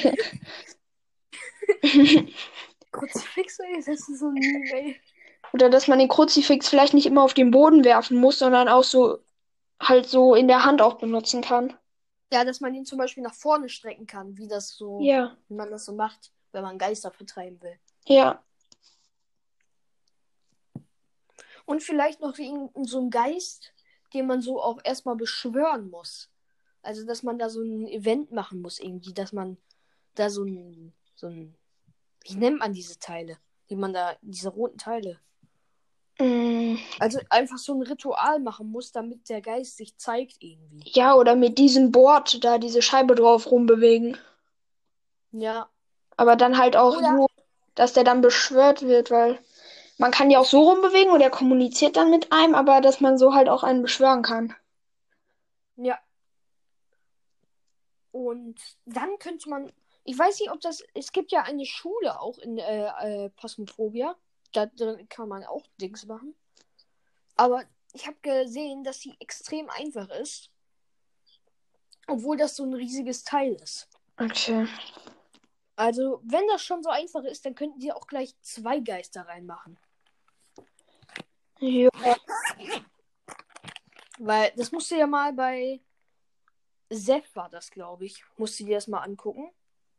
Kruzifix, 2.90 3.60
ey, 3.60 3.76
das 3.76 3.86
ist 3.86 4.18
so 4.18 4.26
ein 4.26 4.36
ey. 4.72 5.00
Oder 5.52 5.70
dass 5.70 5.86
man 5.86 6.00
den 6.00 6.08
Kruzifix 6.08 6.68
vielleicht 6.68 6.92
nicht 6.92 7.06
immer 7.06 7.22
auf 7.22 7.34
den 7.34 7.52
Boden 7.52 7.84
werfen 7.84 8.18
muss, 8.18 8.40
sondern 8.40 8.68
auch 8.68 8.82
so 8.82 9.20
halt 9.80 10.06
so 10.06 10.34
in 10.34 10.48
der 10.48 10.64
Hand 10.64 10.82
auch 10.82 10.94
benutzen 10.98 11.40
kann. 11.42 11.76
Ja, 12.32 12.44
dass 12.44 12.60
man 12.60 12.74
ihn 12.74 12.84
zum 12.84 12.98
Beispiel 12.98 13.22
nach 13.22 13.34
vorne 13.34 13.68
strecken 13.68 14.06
kann, 14.06 14.36
wie 14.36 14.48
das 14.48 14.70
so, 14.76 15.00
Ja, 15.02 15.36
wie 15.48 15.54
man 15.54 15.70
das 15.70 15.84
so 15.86 15.92
macht, 15.92 16.32
wenn 16.52 16.62
man 16.62 16.78
Geister 16.78 17.10
vertreiben 17.10 17.60
will. 17.62 17.78
ja. 18.06 18.42
Und 21.64 21.82
vielleicht 21.82 22.20
noch 22.22 22.38
irgendein 22.38 22.84
so 22.84 22.98
ein 22.98 23.10
Geist, 23.10 23.74
den 24.14 24.26
man 24.26 24.40
so 24.40 24.62
auch 24.62 24.78
erstmal 24.84 25.16
beschwören 25.16 25.90
muss. 25.90 26.30
Also, 26.80 27.04
dass 27.04 27.22
man 27.22 27.38
da 27.38 27.50
so 27.50 27.60
ein 27.60 27.86
Event 27.86 28.32
machen 28.32 28.62
muss, 28.62 28.78
irgendwie, 28.78 29.12
dass 29.12 29.34
man 29.34 29.58
da 30.14 30.30
so 30.30 30.44
ein, 30.44 30.94
so 31.14 31.26
ein, 31.26 31.54
wie 32.22 32.36
nennt 32.36 32.58
man 32.60 32.72
diese 32.72 32.98
Teile? 32.98 33.36
Die 33.68 33.76
man 33.76 33.92
da, 33.92 34.16
diese 34.22 34.48
roten 34.48 34.78
Teile. 34.78 35.20
Mm, 36.20 36.76
Also 36.98 37.20
einfach 37.30 37.58
so 37.58 37.74
ein 37.74 37.82
Ritual 37.82 38.40
machen 38.40 38.70
muss, 38.70 38.90
damit 38.92 39.28
der 39.28 39.40
Geist 39.40 39.76
sich 39.76 39.96
zeigt 39.96 40.36
irgendwie. 40.40 40.82
Ja, 40.92 41.14
oder 41.14 41.36
mit 41.36 41.58
diesem 41.58 41.92
Board 41.92 42.42
da 42.44 42.58
diese 42.58 42.82
Scheibe 42.82 43.14
drauf 43.14 43.50
rumbewegen. 43.50 44.16
Ja, 45.32 45.68
Aber 46.16 46.34
dann 46.36 46.58
halt 46.58 46.76
auch 46.76 46.96
Oder- 46.96 47.16
so, 47.16 47.26
dass 47.74 47.92
der 47.92 48.02
dann 48.04 48.20
beschwört 48.20 48.82
wird, 48.82 49.10
weil 49.10 49.38
man 49.98 50.10
kann 50.10 50.30
ja 50.30 50.40
auch 50.40 50.44
so 50.44 50.62
rumbewegen 50.62 51.12
und 51.12 51.20
er 51.20 51.30
kommuniziert 51.30 51.96
dann 51.96 52.10
mit 52.10 52.32
einem, 52.32 52.54
aber 52.54 52.80
dass 52.80 53.00
man 53.00 53.18
so 53.18 53.34
halt 53.34 53.48
auch 53.48 53.62
einen 53.62 53.82
beschwören 53.82 54.22
kann. 54.22 54.54
ja. 55.76 55.98
Und 58.10 58.58
dann 58.86 59.18
könnte 59.18 59.48
man, 59.48 59.70
ich 60.04 60.18
weiß 60.18 60.40
nicht, 60.40 60.50
ob 60.50 60.60
das, 60.60 60.82
es 60.94 61.12
gibt 61.12 61.30
ja 61.30 61.42
eine 61.42 61.64
Schule 61.66 62.20
auch 62.20 62.38
in 62.38 62.58
äh, 62.58 62.86
äh, 63.26 63.30
Phasmophobia. 63.36 64.16
Da 64.52 64.66
drin 64.66 65.08
kann 65.08 65.28
man 65.28 65.44
auch 65.44 65.66
Dings 65.80 66.06
machen. 66.06 66.34
Aber 67.36 67.64
ich 67.92 68.06
habe 68.06 68.16
gesehen, 68.22 68.84
dass 68.84 69.00
sie 69.00 69.14
extrem 69.20 69.68
einfach 69.70 70.08
ist. 70.10 70.50
Obwohl 72.06 72.36
das 72.36 72.56
so 72.56 72.64
ein 72.64 72.74
riesiges 72.74 73.22
Teil 73.24 73.54
ist. 73.54 73.88
Okay. 74.16 74.66
Also, 75.76 76.20
wenn 76.24 76.46
das 76.48 76.62
schon 76.64 76.82
so 76.82 76.90
einfach 76.90 77.22
ist, 77.24 77.44
dann 77.46 77.54
könnten 77.54 77.78
die 77.78 77.92
auch 77.92 78.06
gleich 78.06 78.34
zwei 78.40 78.80
Geister 78.80 79.22
reinmachen. 79.22 79.78
Ja. 81.60 81.88
Weil 84.18 84.52
das 84.56 84.72
musst 84.72 84.90
du 84.90 84.96
ja 84.96 85.06
mal 85.06 85.32
bei 85.32 85.80
Seth 86.90 87.34
war 87.36 87.48
das, 87.48 87.70
glaube 87.70 88.06
ich. 88.06 88.24
Musst 88.36 88.58
du 88.58 88.64
dir 88.64 88.76
das 88.76 88.88
mal 88.88 89.02
angucken. 89.02 89.52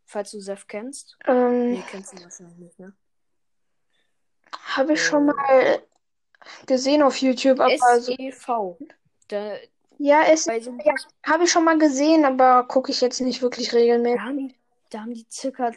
Falls 0.05 0.31
du 0.31 0.39
Seth 0.39 0.67
kennst. 0.67 1.17
Ähm, 1.25 1.73
Nee, 1.73 1.83
kennst 1.89 2.13
du 2.13 2.23
wahrscheinlich 2.23 2.57
nicht, 2.57 2.79
ne? 2.79 2.93
Habe 4.75 4.93
ich 4.93 5.03
schon 5.03 5.27
mal 5.27 5.81
gesehen 6.65 7.01
auf 7.01 7.17
YouTube, 7.17 7.59
aber 7.59 8.01
so, 8.01 8.13
SEV. 8.13 8.77
Da, 9.27 9.55
ja, 9.97 10.23
es 10.23 10.45
bei 10.45 10.59
so 10.59 10.71
ja, 10.83 10.93
habe 11.23 11.43
ich 11.43 11.51
schon 11.51 11.65
mal 11.65 11.77
gesehen, 11.77 12.25
aber 12.25 12.63
gucke 12.67 12.91
ich 12.91 13.01
jetzt 13.01 13.19
nicht 13.19 13.41
wirklich 13.41 13.69
da, 13.69 13.77
regelmäßig. 13.77 14.21
haben 14.21 14.37
die, 14.37 14.55
da 14.89 15.01
haben 15.01 15.13
die 15.13 15.25
circa 15.29 15.71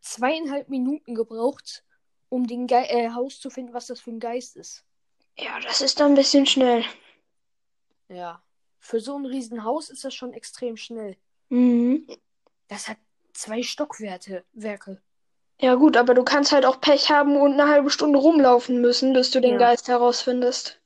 zweieinhalb 0.00 0.68
Minuten 0.68 1.14
gebraucht, 1.14 1.84
um 2.28 2.46
den 2.46 2.66
Ge 2.66 2.84
äh, 2.88 3.10
Haus 3.10 3.40
zu 3.40 3.50
finden, 3.50 3.74
was 3.74 3.86
das 3.86 4.00
für 4.00 4.10
ein 4.10 4.20
Geist 4.20 4.56
ist. 4.56 4.84
Ja, 5.36 5.60
das 5.60 5.80
ist 5.80 6.00
dann 6.00 6.12
ein 6.12 6.16
bisschen 6.16 6.46
schnell. 6.46 6.84
Ja. 8.08 8.42
Für 8.78 9.00
so 9.00 9.16
ein 9.16 9.26
riesen 9.26 9.64
Haus 9.64 9.90
ist 9.90 10.04
das 10.04 10.14
schon 10.14 10.32
extrem 10.32 10.76
schnell. 10.76 11.16
Mhm. 11.50 12.06
Das 12.68 12.88
hat 12.88 12.96
zwei 13.34 13.62
Stockwerke. 13.62 14.44
Werke. 14.52 15.00
Ja, 15.60 15.74
gut, 15.74 15.96
aber 15.96 16.14
du 16.14 16.24
kannst 16.24 16.52
halt 16.52 16.64
auch 16.64 16.80
Pech 16.80 17.10
haben 17.10 17.36
und 17.36 17.52
eine 17.52 17.68
halbe 17.68 17.90
Stunde 17.90 18.18
rumlaufen 18.18 18.80
müssen, 18.80 19.12
bis 19.12 19.30
du 19.30 19.40
den 19.40 19.52
Ja. 19.52 19.58
Geist 19.58 19.88
herausfindest. 19.88 20.80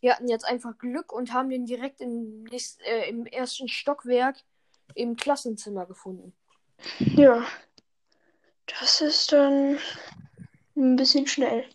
Wir 0.00 0.14
hatten 0.14 0.28
jetzt 0.28 0.44
einfach 0.44 0.78
Glück 0.78 1.12
und 1.12 1.32
haben 1.32 1.50
den 1.50 1.66
direkt 1.66 2.00
im, 2.00 2.44
nächsten, 2.44 2.82
äh, 2.84 3.08
im 3.08 3.26
ersten 3.26 3.68
Stockwerk 3.68 4.36
im 4.94 5.16
Klassenzimmer 5.16 5.84
gefunden. 5.84 6.32
Ja. 6.98 7.44
Das 8.66 9.00
ist 9.00 9.32
dann 9.32 9.78
ein 10.76 10.96
bisschen 10.96 11.26
schnell. 11.26 11.68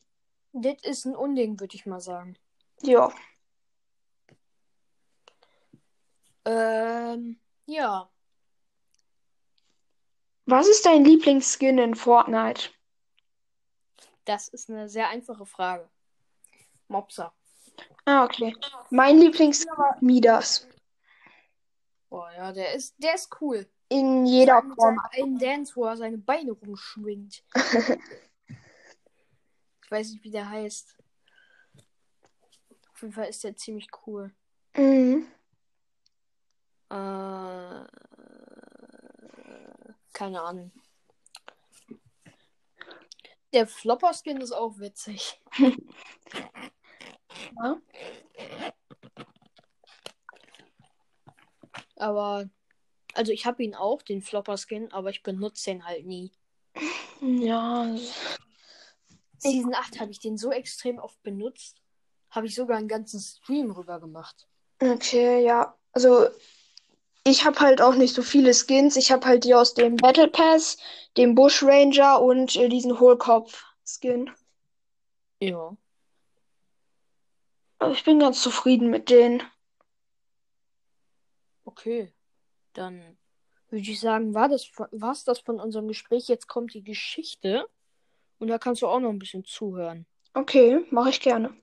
Das 0.53 0.81
ist 0.83 1.05
ein 1.05 1.15
Unding, 1.15 1.59
würde 1.59 1.75
ich 1.75 1.85
mal 1.85 1.99
sagen. 1.99 2.37
Ja. 2.81 3.11
Ähm, 6.45 7.37
ja. 7.65 8.09
Was 10.45 10.67
ist 10.67 10.85
dein 10.85 11.03
Lieblingsskin 11.03 11.77
in 11.79 11.95
Fortnite? 11.95 12.69
Das 14.25 14.47
ist 14.47 14.69
eine 14.69 14.87
sehr 14.89 15.09
einfache 15.09 15.45
Frage. 15.45 15.89
Mopsa. 16.87 17.33
Ah, 18.05 18.23
okay. 18.25 18.55
Mein 18.89 19.17
Lieblingsskin 19.17 19.73
ist 19.73 20.01
Midas. 20.01 20.67
Boah, 22.09 22.31
ja, 22.31 22.51
der 22.51 22.73
ist, 22.73 22.95
der 22.97 23.15
ist 23.15 23.29
cool. 23.41 23.67
In 23.89 24.25
jeder 24.25 24.61
Mit 24.61 24.75
Form. 24.75 24.99
einen 25.11 25.37
Dance, 25.37 25.75
wo 25.75 25.85
er 25.85 25.97
seine 25.97 26.17
Beine 26.17 26.51
rumschwingt. 26.51 27.43
ich 29.83 29.91
weiß 29.91 30.11
nicht, 30.11 30.23
wie 30.23 30.31
der 30.31 30.49
heißt. 30.49 30.97
Auf 32.93 33.01
jeden 33.01 33.13
Fall 33.13 33.27
ist 33.27 33.43
der 33.43 33.55
ziemlich 33.55 33.89
cool. 34.05 34.33
Mhm. 34.75 35.27
Äh, 36.89 37.85
keine 40.15 40.41
Ahnung. 40.41 40.71
Der 43.53 43.67
Flopper-Skin 43.67 44.41
ist 44.41 44.53
auch 44.53 44.79
witzig. 44.79 45.39
Ja. 47.57 47.79
Aber, 51.97 52.49
also 53.13 53.31
ich 53.31 53.45
habe 53.45 53.63
ihn 53.63 53.75
auch, 53.75 54.01
den 54.01 54.21
Flopper-Skin, 54.21 54.91
aber 54.91 55.09
ich 55.09 55.21
benutze 55.21 55.69
den 55.69 55.85
halt 55.85 56.05
nie. 56.05 56.31
Ja. 57.21 57.95
Season 59.37 59.73
8 59.73 59.99
habe 59.99 60.11
ich 60.11 60.19
den 60.19 60.37
so 60.37 60.51
extrem 60.51 60.97
oft 60.97 61.21
benutzt. 61.23 61.81
Habe 62.29 62.47
ich 62.47 62.55
sogar 62.55 62.77
einen 62.77 62.87
ganzen 62.87 63.19
Stream 63.19 63.71
rüber 63.71 63.99
gemacht. 63.99 64.47
Okay, 64.79 65.45
ja. 65.45 65.77
Also, 65.91 66.27
ich 67.27 67.43
habe 67.43 67.59
halt 67.59 67.81
auch 67.81 67.95
nicht 67.95 68.13
so 68.13 68.21
viele 68.21 68.53
Skins. 68.53 68.95
Ich 68.95 69.11
habe 69.11 69.25
halt 69.25 69.43
die 69.43 69.55
aus 69.55 69.73
dem 69.73 69.97
Battle 69.97 70.27
Pass, 70.27 70.77
dem 71.17 71.33
Bush 71.33 71.63
Ranger 71.63 72.21
und 72.21 72.55
äh, 72.55 72.69
diesen 72.69 72.99
Hohlkopf-Skin. 72.99 74.31
Ja. 75.39 75.75
Aber 77.79 77.91
ich 77.91 78.03
bin 78.03 78.19
ganz 78.19 78.41
zufrieden 78.41 78.89
mit 78.89 79.09
denen. 79.09 79.41
Okay. 81.65 82.13
Dann 82.73 83.17
würde 83.69 83.89
ich 83.89 83.99
sagen, 83.99 84.35
war 84.35 84.47
das 84.47 84.69
war's 84.91 85.23
das 85.23 85.39
von 85.39 85.59
unserem 85.59 85.87
Gespräch. 85.87 86.27
Jetzt 86.27 86.47
kommt 86.47 86.73
die 86.75 86.83
Geschichte. 86.83 87.67
Und 88.37 88.49
da 88.49 88.59
kannst 88.59 88.81
du 88.81 88.87
auch 88.87 88.99
noch 88.99 89.09
ein 89.09 89.19
bisschen 89.19 89.45
zuhören. 89.45 90.05
Okay, 90.33 90.85
mache 90.91 91.09
ich 91.09 91.21
gerne. 91.21 91.55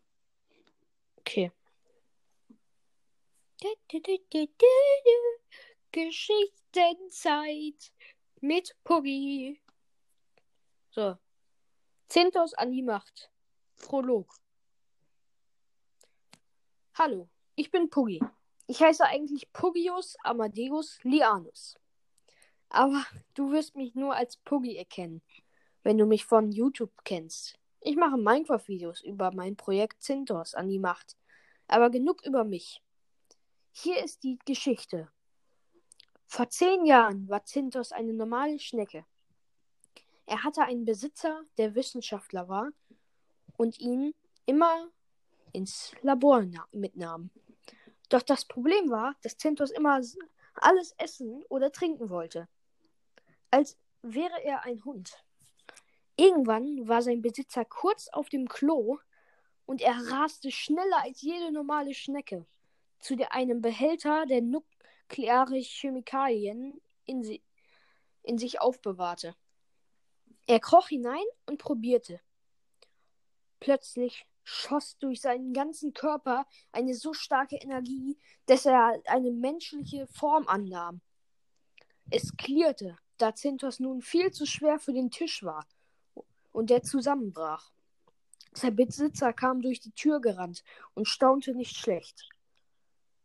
Okay. 1.18 1.52
Du, 1.58 1.58
du, 1.58 1.60
du, 1.60 2.50
du, 2.50 2.50
du, 2.50 2.50
du. 2.50 3.51
Geschichtenzeit 5.92 7.92
mit 8.40 8.74
Puggy. 8.82 9.60
So. 10.90 11.16
Zintos 12.08 12.54
an 12.54 12.72
die 12.72 12.82
Macht. 12.82 13.30
Prolog. 13.76 14.34
Hallo, 16.94 17.28
ich 17.54 17.70
bin 17.70 17.88
Puggy. 17.88 18.20
Ich 18.66 18.82
heiße 18.82 19.04
eigentlich 19.04 19.52
Pugius 19.52 20.16
Amadeus 20.24 20.98
Lianus. 21.04 21.78
Aber 22.68 23.04
du 23.34 23.52
wirst 23.52 23.76
mich 23.76 23.94
nur 23.94 24.14
als 24.14 24.38
Puggy 24.38 24.76
erkennen, 24.76 25.22
wenn 25.82 25.98
du 25.98 26.06
mich 26.06 26.24
von 26.24 26.50
YouTube 26.50 26.92
kennst. 27.04 27.58
Ich 27.80 27.96
mache 27.96 28.16
Minecraft-Videos 28.16 29.02
über 29.02 29.32
mein 29.32 29.56
Projekt 29.56 30.02
Zintos 30.02 30.54
an 30.54 30.68
die 30.68 30.78
Macht. 30.78 31.16
Aber 31.66 31.90
genug 31.90 32.24
über 32.24 32.44
mich. 32.44 32.82
Hier 33.74 34.04
ist 34.04 34.22
die 34.22 34.38
Geschichte. 34.44 35.10
Vor 36.26 36.50
zehn 36.50 36.84
Jahren 36.84 37.26
war 37.30 37.46
Zintos 37.46 37.90
eine 37.90 38.12
normale 38.12 38.58
Schnecke. 38.58 39.06
Er 40.26 40.44
hatte 40.44 40.62
einen 40.62 40.84
Besitzer, 40.84 41.42
der 41.56 41.74
Wissenschaftler 41.74 42.50
war 42.50 42.68
und 43.56 43.80
ihn 43.80 44.14
immer 44.44 44.90
ins 45.52 45.94
Labor 46.02 46.44
mitnahm. 46.72 47.30
Doch 48.10 48.20
das 48.20 48.44
Problem 48.44 48.90
war, 48.90 49.16
dass 49.22 49.38
Zintos 49.38 49.70
immer 49.70 50.02
alles 50.54 50.92
essen 50.98 51.42
oder 51.48 51.72
trinken 51.72 52.10
wollte, 52.10 52.48
als 53.50 53.78
wäre 54.02 54.44
er 54.44 54.64
ein 54.64 54.84
Hund. 54.84 55.24
Irgendwann 56.16 56.86
war 56.88 57.00
sein 57.00 57.22
Besitzer 57.22 57.64
kurz 57.64 58.08
auf 58.08 58.28
dem 58.28 58.48
Klo 58.48 58.98
und 59.64 59.80
er 59.80 59.96
raste 60.10 60.50
schneller 60.50 61.02
als 61.02 61.22
jede 61.22 61.50
normale 61.50 61.94
Schnecke 61.94 62.44
zu 63.02 63.16
einem 63.30 63.60
Behälter, 63.60 64.24
der 64.26 64.40
nukleare 64.40 65.58
Chemikalien 65.58 66.80
in, 67.04 67.22
si 67.22 67.42
in 68.22 68.38
sich 68.38 68.60
aufbewahrte. 68.60 69.34
Er 70.46 70.60
kroch 70.60 70.88
hinein 70.88 71.24
und 71.46 71.58
probierte. 71.58 72.20
Plötzlich 73.60 74.26
schoss 74.44 74.98
durch 74.98 75.20
seinen 75.20 75.52
ganzen 75.52 75.92
Körper 75.92 76.46
eine 76.72 76.94
so 76.94 77.12
starke 77.12 77.56
Energie, 77.56 78.18
dass 78.46 78.66
er 78.66 79.00
eine 79.06 79.30
menschliche 79.30 80.06
Form 80.08 80.48
annahm. 80.48 81.00
Es 82.10 82.36
klirrte, 82.36 82.98
da 83.18 83.34
Zintos 83.34 83.78
nun 83.78 84.02
viel 84.02 84.32
zu 84.32 84.46
schwer 84.46 84.78
für 84.78 84.92
den 84.92 85.10
Tisch 85.10 85.42
war 85.42 85.66
und 86.50 86.70
der 86.70 86.82
zusammenbrach. 86.82 87.72
Sein 88.52 88.76
Besitzer 88.76 89.32
kam 89.32 89.62
durch 89.62 89.80
die 89.80 89.92
Tür 89.92 90.20
gerannt 90.20 90.62
und 90.94 91.08
staunte 91.08 91.54
nicht 91.54 91.76
schlecht. 91.76 92.28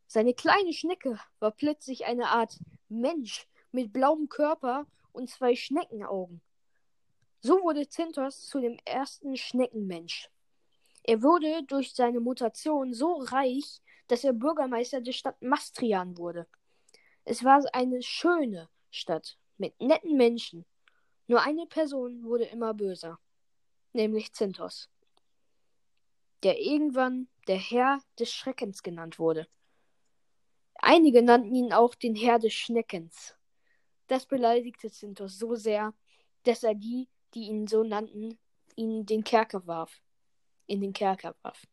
Seine 0.07 0.33
kleine 0.33 0.71
Schnecke 0.73 1.19
war 1.39 1.51
plötzlich 1.51 2.05
eine 2.05 2.29
Art 2.29 2.57
Mensch 2.87 3.47
mit 3.71 3.91
blauem 3.91 4.29
Körper 4.29 4.87
und 5.11 5.29
zwei 5.29 5.55
Schneckenaugen. 5.55 6.41
So 7.41 7.61
wurde 7.61 7.89
Zintos 7.89 8.47
zu 8.47 8.61
dem 8.61 8.77
ersten 8.85 9.35
Schneckenmensch. 9.35 10.29
Er 11.03 11.21
wurde 11.21 11.63
durch 11.63 11.93
seine 11.93 12.19
Mutation 12.19 12.93
so 12.93 13.17
reich, 13.17 13.81
dass 14.07 14.23
er 14.23 14.33
Bürgermeister 14.33 15.01
der 15.01 15.11
Stadt 15.11 15.41
Mastrian 15.41 16.17
wurde. 16.17 16.47
Es 17.25 17.43
war 17.43 17.61
eine 17.73 18.01
schöne 18.01 18.69
Stadt 18.89 19.37
mit 19.57 19.79
netten 19.81 20.15
Menschen. 20.15 20.65
Nur 21.27 21.41
eine 21.41 21.65
Person 21.65 22.23
wurde 22.23 22.45
immer 22.45 22.73
böser, 22.73 23.19
nämlich 23.91 24.33
Zintos, 24.33 24.89
der 26.43 26.59
irgendwann 26.59 27.27
der 27.47 27.57
Herr 27.57 27.99
des 28.17 28.31
Schreckens 28.31 28.81
genannt 28.81 29.19
wurde. 29.19 29.47
Einige 30.79 31.21
nannten 31.21 31.53
ihn 31.55 31.73
auch 31.73 31.95
den 31.95 32.15
Herr 32.15 32.39
des 32.39 32.53
Schneckens. 32.53 33.35
Das 34.07 34.25
beleidigte 34.25 34.89
Zintos 34.89 35.37
so 35.37 35.55
sehr, 35.55 35.93
dass 36.43 36.63
er 36.63 36.75
die, 36.75 37.09
die 37.33 37.47
ihn 37.47 37.67
so 37.67 37.83
nannten, 37.83 38.37
ihn 38.75 39.05
den 39.05 39.23
Kerker 39.23 39.65
warf 39.67 40.01
in 40.67 40.81
den 40.81 40.93
Kerker 40.93 41.35
warf. 41.41 41.65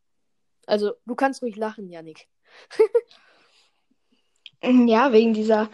Also, 0.67 0.95
du 1.05 1.15
kannst 1.15 1.43
ruhig 1.43 1.57
lachen, 1.57 1.91
Yannick. 1.91 2.29
ja, 4.63 5.13
wegen 5.13 5.35
dieser 5.35 5.71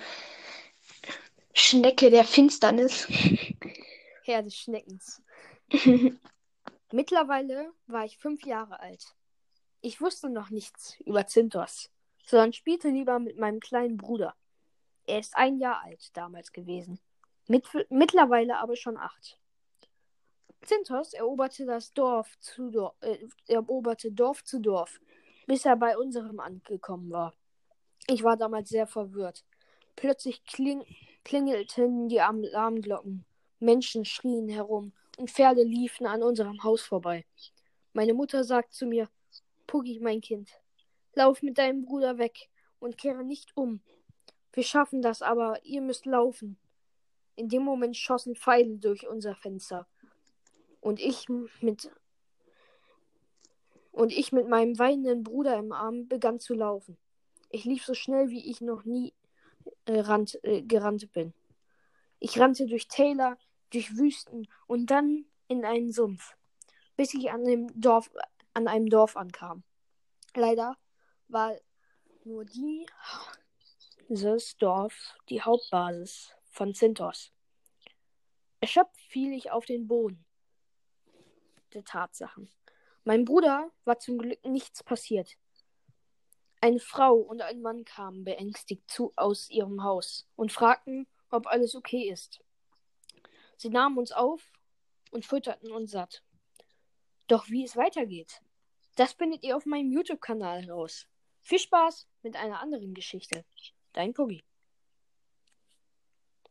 Schnecke 1.53 2.11
der 2.11 2.25
Finsternis. 2.25 3.07
Herr 4.25 4.43
des 4.43 4.57
Schneckens. 4.57 5.23
Mittlerweile 6.93 7.73
war 7.87 8.05
ich 8.05 8.19
fünf 8.19 8.45
Jahre 8.45 8.81
alt. 8.81 9.15
Ich 9.81 10.01
wusste 10.01 10.29
noch 10.29 10.51
nichts 10.51 10.99
über 11.01 11.27
Zintos, 11.27 11.91
sondern 12.31 12.53
spielte 12.53 12.89
lieber 12.91 13.19
mit 13.19 13.39
meinem 13.39 13.59
kleinen 13.59 13.97
Bruder. 13.97 14.37
Er 15.05 15.19
ist 15.19 15.37
ein 15.37 15.59
Jahr 15.59 15.83
alt 15.83 16.17
damals 16.17 16.53
gewesen. 16.53 17.01
Mit, 17.49 17.67
mittlerweile 17.89 18.59
aber 18.59 18.77
schon 18.77 18.97
acht. 18.97 19.37
Zintos 20.63 21.13
eroberte 21.13 21.67
das 21.67 21.93
Dorf 21.93 22.39
zu 22.39 22.71
Dorf, 22.71 22.95
äh, 23.01 23.19
eroberte 23.49 24.13
Dorf 24.13 24.45
zu 24.45 24.61
Dorf, 24.61 25.01
bis 25.49 25.65
er 25.65 25.75
bei 25.75 25.99
unserem 25.99 26.39
angekommen 26.39 27.11
war. 27.11 27.35
Ich 28.07 28.23
war 28.23 28.37
damals 28.37 28.69
sehr 28.69 28.87
verwirrt. 28.87 29.45
Plötzlich 29.97 30.45
kling 30.45 30.85
klingelten 31.25 32.09
die 32.09 32.21
Alarmglocken. 32.21 33.25
Menschen 33.59 34.05
schrien 34.05 34.49
herum 34.49 34.93
und 35.19 35.31
Pferde 35.31 35.65
liefen 35.65 36.07
an 36.07 36.23
unserem 36.23 36.63
Haus 36.63 36.83
vorbei. 36.83 37.27
Meine 37.93 38.15
Mutter 38.15 38.45
sagt 38.45 38.73
zu 38.73 38.87
mir: 38.87 39.09
Puggy, 39.67 39.99
mein 39.99 40.21
Kind, 40.21 40.60
lauf 41.15 41.43
mit 41.43 41.59
deinem 41.59 41.83
Bruder 41.83 42.19
weg 42.19 42.49
und 42.79 42.99
kehre 42.99 43.25
nicht 43.25 43.57
um. 43.57 43.81
Wir 44.53 44.65
schaffen 44.65 45.03
das, 45.03 45.23
aber 45.23 45.65
ihr 45.65 45.81
müsst 45.81 46.07
laufen. 46.07 46.59
In 47.37 47.49
dem 47.49 47.63
Moment 47.63 47.97
schossen 47.97 48.35
Pfeile 48.35 48.79
durch 48.79 49.09
unser 49.09 49.35
Fenster 49.35 49.87
und 50.81 51.01
ich 51.01 51.29
mit 51.61 51.91
und 53.93 54.13
ich 54.13 54.33
mit 54.33 54.49
meinem 54.49 54.79
weinenden 54.79 55.25
Bruder 55.25 55.57
im 55.57 55.73
Arm 55.73 56.09
begann 56.09 56.41
zu 56.41 56.55
laufen. 56.55 56.97
Ich 57.51 57.65
lief 57.65 57.85
so 57.85 57.95
schnell, 57.95 58.31
wie 58.31 58.49
ich 58.49 58.61
noch 58.61 58.85
nie 58.85 59.13
äh, 59.87 60.01
rannt, 60.01 60.39
äh, 60.45 60.63
gerannt 60.63 61.13
bin. 61.13 61.35
Ich 62.21 62.39
rannte 62.39 62.67
durch 62.67 62.87
Täler, 62.87 63.37
durch 63.71 63.97
Wüsten 63.97 64.47
und 64.67 64.91
dann 64.91 65.27
in 65.49 65.65
einen 65.65 65.93
Sumpf, 65.93 66.37
bis 66.97 67.15
ich 67.15 67.31
an 67.31 67.41
einem 67.47 67.81
Dorf, 67.81 68.11
an 68.55 68.69
einem 68.69 68.89
Dorf 68.89 69.17
ankam. 69.17 69.65
Leider 70.35 70.77
war 71.33 71.57
nur 72.25 72.45
die, 72.45 72.87
dieses 74.09 74.57
Dorf 74.57 75.17
die 75.29 75.43
Hauptbasis 75.43 76.35
von 76.51 76.75
Zintos. 76.75 77.33
Erschöpft 78.61 79.01
fiel 79.09 79.33
ich 79.33 79.51
auf 79.51 79.65
den 79.65 79.87
Boden 79.87 80.25
der 81.73 81.85
Tatsachen. 81.85 82.51
Mein 83.05 83.25
Bruder 83.25 83.71
war 83.85 83.99
zum 83.99 84.19
Glück 84.19 84.45
nichts 84.45 84.83
passiert. 84.83 85.37
Eine 86.61 86.81
Frau 86.81 87.15
und 87.15 87.41
ein 87.41 87.63
Mann 87.63 87.85
kamen 87.85 88.25
beängstigt 88.25 88.91
zu 88.91 89.13
aus 89.17 89.49
ihrem 89.49 89.83
Haus 89.83 90.27
und 90.37 90.53
fragten, 90.53 91.07
ob 91.31 91.47
alles 91.47 91.75
okay 91.75 92.11
ist. 92.11 92.41
Sie 93.57 93.71
nahmen 93.71 93.97
uns 93.97 94.13
auf 94.13 94.53
und 95.11 95.25
fütterten 95.25 95.73
uns 95.73 95.93
satt. 95.93 96.23
Doch 97.29 97.49
wie 97.49 97.65
es 97.65 97.77
weitergeht, 97.77 98.43
das 98.97 99.13
findet 99.13 99.43
ihr 99.45 99.57
auf 99.57 99.65
meinem 99.65 99.91
YouTube-Kanal 99.93 100.67
heraus. 100.67 101.07
Viel 101.43 101.59
Spaß 101.59 102.09
mit 102.23 102.37
einer 102.37 102.61
anderen 102.61 102.95
Geschichte. 102.95 103.45
Dein 103.93 104.15
Puggy. 104.15 104.43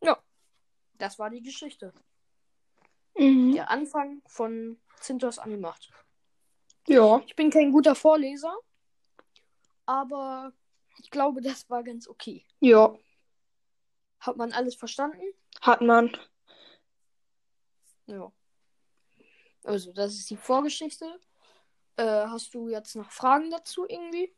Ja, 0.02 0.22
das 0.94 1.20
war 1.20 1.30
die 1.30 1.42
Geschichte. 1.42 1.94
Mhm. 3.16 3.54
Der 3.54 3.70
Anfang 3.70 4.22
von 4.28 4.80
Zintos 5.00 5.40
angemacht. 5.40 5.92
Ja. 6.88 7.22
Ich 7.26 7.36
bin 7.36 7.50
kein 7.50 7.72
guter 7.72 7.96
Vorleser, 7.96 8.56
aber 9.86 10.54
ich 10.98 11.10
glaube, 11.12 11.42
das 11.42 11.70
war 11.70 11.84
ganz 11.84 12.08
okay. 12.08 12.46
Ja. 12.60 12.98
Hat 14.20 14.38
man 14.38 14.52
alles 14.52 14.76
verstanden? 14.76 15.22
Hat 15.62 15.82
man. 15.82 16.16
Ja. 18.08 18.32
Also, 19.64 19.94
das 19.94 20.14
ist 20.14 20.30
die 20.30 20.38
Vorgeschichte. 20.38 21.20
Äh, 21.96 22.26
hast 22.28 22.54
du 22.54 22.70
jetzt 22.70 22.96
noch 22.96 23.12
Fragen 23.12 23.52
dazu 23.52 23.86
irgendwie? 23.88 24.34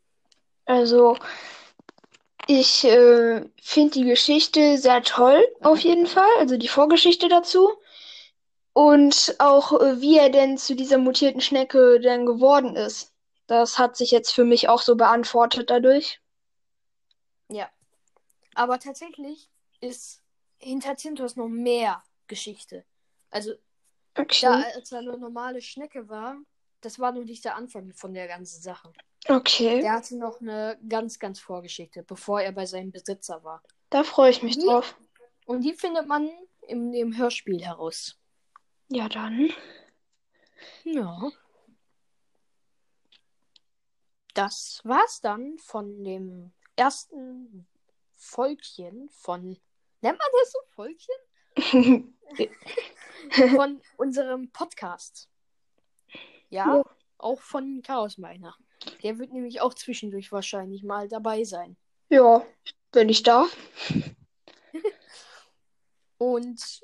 Also, 0.64 1.16
ich 2.46 2.84
äh, 2.84 3.44
finde 3.62 3.90
die 3.92 4.04
Geschichte 4.04 4.78
sehr 4.78 5.02
toll, 5.02 5.46
auf 5.60 5.78
jeden 5.80 6.06
Fall. 6.06 6.30
Also 6.38 6.56
die 6.56 6.68
Vorgeschichte 6.68 7.28
dazu. 7.28 7.70
Und 8.72 9.36
auch, 9.38 9.80
äh, 9.80 10.00
wie 10.00 10.18
er 10.18 10.30
denn 10.30 10.58
zu 10.58 10.74
dieser 10.74 10.98
mutierten 10.98 11.40
Schnecke 11.40 12.00
denn 12.00 12.26
geworden 12.26 12.74
ist. 12.74 13.12
Das 13.46 13.78
hat 13.78 13.96
sich 13.96 14.10
jetzt 14.10 14.32
für 14.32 14.44
mich 14.44 14.68
auch 14.68 14.80
so 14.80 14.96
beantwortet 14.96 15.70
dadurch. 15.70 16.20
Ja. 17.48 17.68
Aber 18.54 18.78
tatsächlich 18.78 19.50
ist 19.80 20.22
hinter 20.58 20.96
Tintos 20.96 21.36
noch 21.36 21.48
mehr 21.48 22.02
Geschichte. 22.28 22.84
Also, 23.30 23.52
okay. 24.16 24.38
da, 24.42 24.62
als 24.74 24.92
er 24.92 25.00
eine 25.00 25.18
normale 25.18 25.60
Schnecke 25.60 26.08
war, 26.08 26.36
das 26.80 26.98
war 26.98 27.12
noch 27.12 27.24
nicht 27.24 27.44
der 27.44 27.56
Anfang 27.56 27.92
von 27.92 28.14
der 28.14 28.26
ganzen 28.26 28.62
Sache. 28.62 28.92
Okay. 29.28 29.80
Der 29.80 29.92
hatte 29.92 30.16
noch 30.16 30.40
eine 30.40 30.78
ganz, 30.88 31.18
ganz 31.18 31.38
Vorgeschichte, 31.38 32.02
bevor 32.02 32.40
er 32.40 32.52
bei 32.52 32.66
seinem 32.66 32.90
Besitzer 32.90 33.42
war. 33.44 33.62
Da 33.90 34.02
freue 34.02 34.30
ich 34.30 34.42
mich 34.42 34.58
die, 34.58 34.66
drauf. 34.66 34.96
Und 35.46 35.62
die 35.62 35.74
findet 35.74 36.06
man 36.08 36.30
im, 36.62 36.92
im 36.92 37.16
Hörspiel 37.16 37.62
heraus. 37.64 38.18
Ja, 38.88 39.08
dann. 39.08 39.50
Ja. 40.84 41.30
Das 44.34 44.80
war's 44.84 45.20
dann 45.20 45.58
von 45.58 46.04
dem 46.04 46.52
ersten 46.76 47.66
Volkchen 48.14 49.08
von. 49.10 49.60
Nennt 50.00 50.18
man 50.18 50.28
das 50.40 50.52
so 50.52 50.58
Volkchen? 50.70 52.16
von 53.56 53.80
unserem 53.98 54.50
Podcast. 54.50 55.28
Ja, 56.48 56.76
Ja. 56.76 56.84
auch 57.18 57.40
von 57.40 57.82
Chaos 57.82 58.18
Miner. 58.18 58.56
Der 59.02 59.18
wird 59.18 59.32
nämlich 59.32 59.60
auch 59.60 59.74
zwischendurch 59.74 60.32
wahrscheinlich 60.32 60.82
mal 60.82 61.08
dabei 61.08 61.44
sein. 61.44 61.76
ja, 62.08 62.44
wenn 62.92 63.08
ich 63.08 63.22
darf. 63.22 63.56
Und 66.18 66.82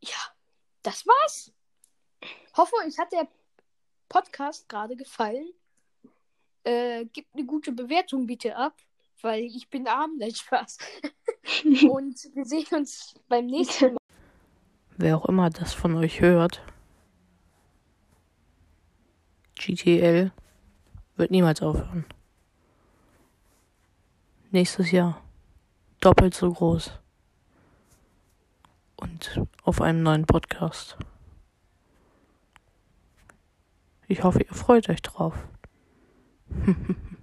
ja, 0.00 0.18
das 0.82 1.06
war's. 1.06 1.52
Hoffe, 2.56 2.74
euch 2.84 2.98
hat 2.98 3.12
der 3.12 3.28
Podcast 4.08 4.68
gerade 4.68 4.96
gefallen. 4.96 5.52
Äh, 6.64 7.04
gebt 7.06 7.34
eine 7.34 7.44
gute 7.44 7.70
Bewertung 7.72 8.26
bitte 8.26 8.56
ab, 8.56 8.74
weil 9.22 9.44
ich 9.44 9.68
bin 9.68 9.86
arm, 9.86 10.16
nein 10.18 10.34
Spaß. 10.34 10.78
Und 11.88 12.34
wir 12.34 12.44
sehen 12.44 12.66
uns 12.72 13.14
beim 13.28 13.46
nächsten 13.46 13.94
Mal. 13.94 13.98
Wer 14.96 15.18
auch 15.18 15.26
immer 15.26 15.50
das 15.50 15.74
von 15.74 15.94
euch 15.94 16.20
hört, 16.20 16.62
GTL 19.56 20.32
wird 21.16 21.30
niemals 21.30 21.62
aufhören. 21.62 22.04
Nächstes 24.50 24.90
Jahr 24.90 25.20
doppelt 26.00 26.34
so 26.34 26.52
groß. 26.52 26.92
Und 28.96 29.42
auf 29.62 29.80
einem 29.80 30.02
neuen 30.02 30.24
Podcast. 30.24 30.96
Ich 34.08 34.22
hoffe, 34.22 34.42
ihr 34.42 34.54
freut 34.54 34.88
euch 34.88 35.02
drauf. 35.02 35.34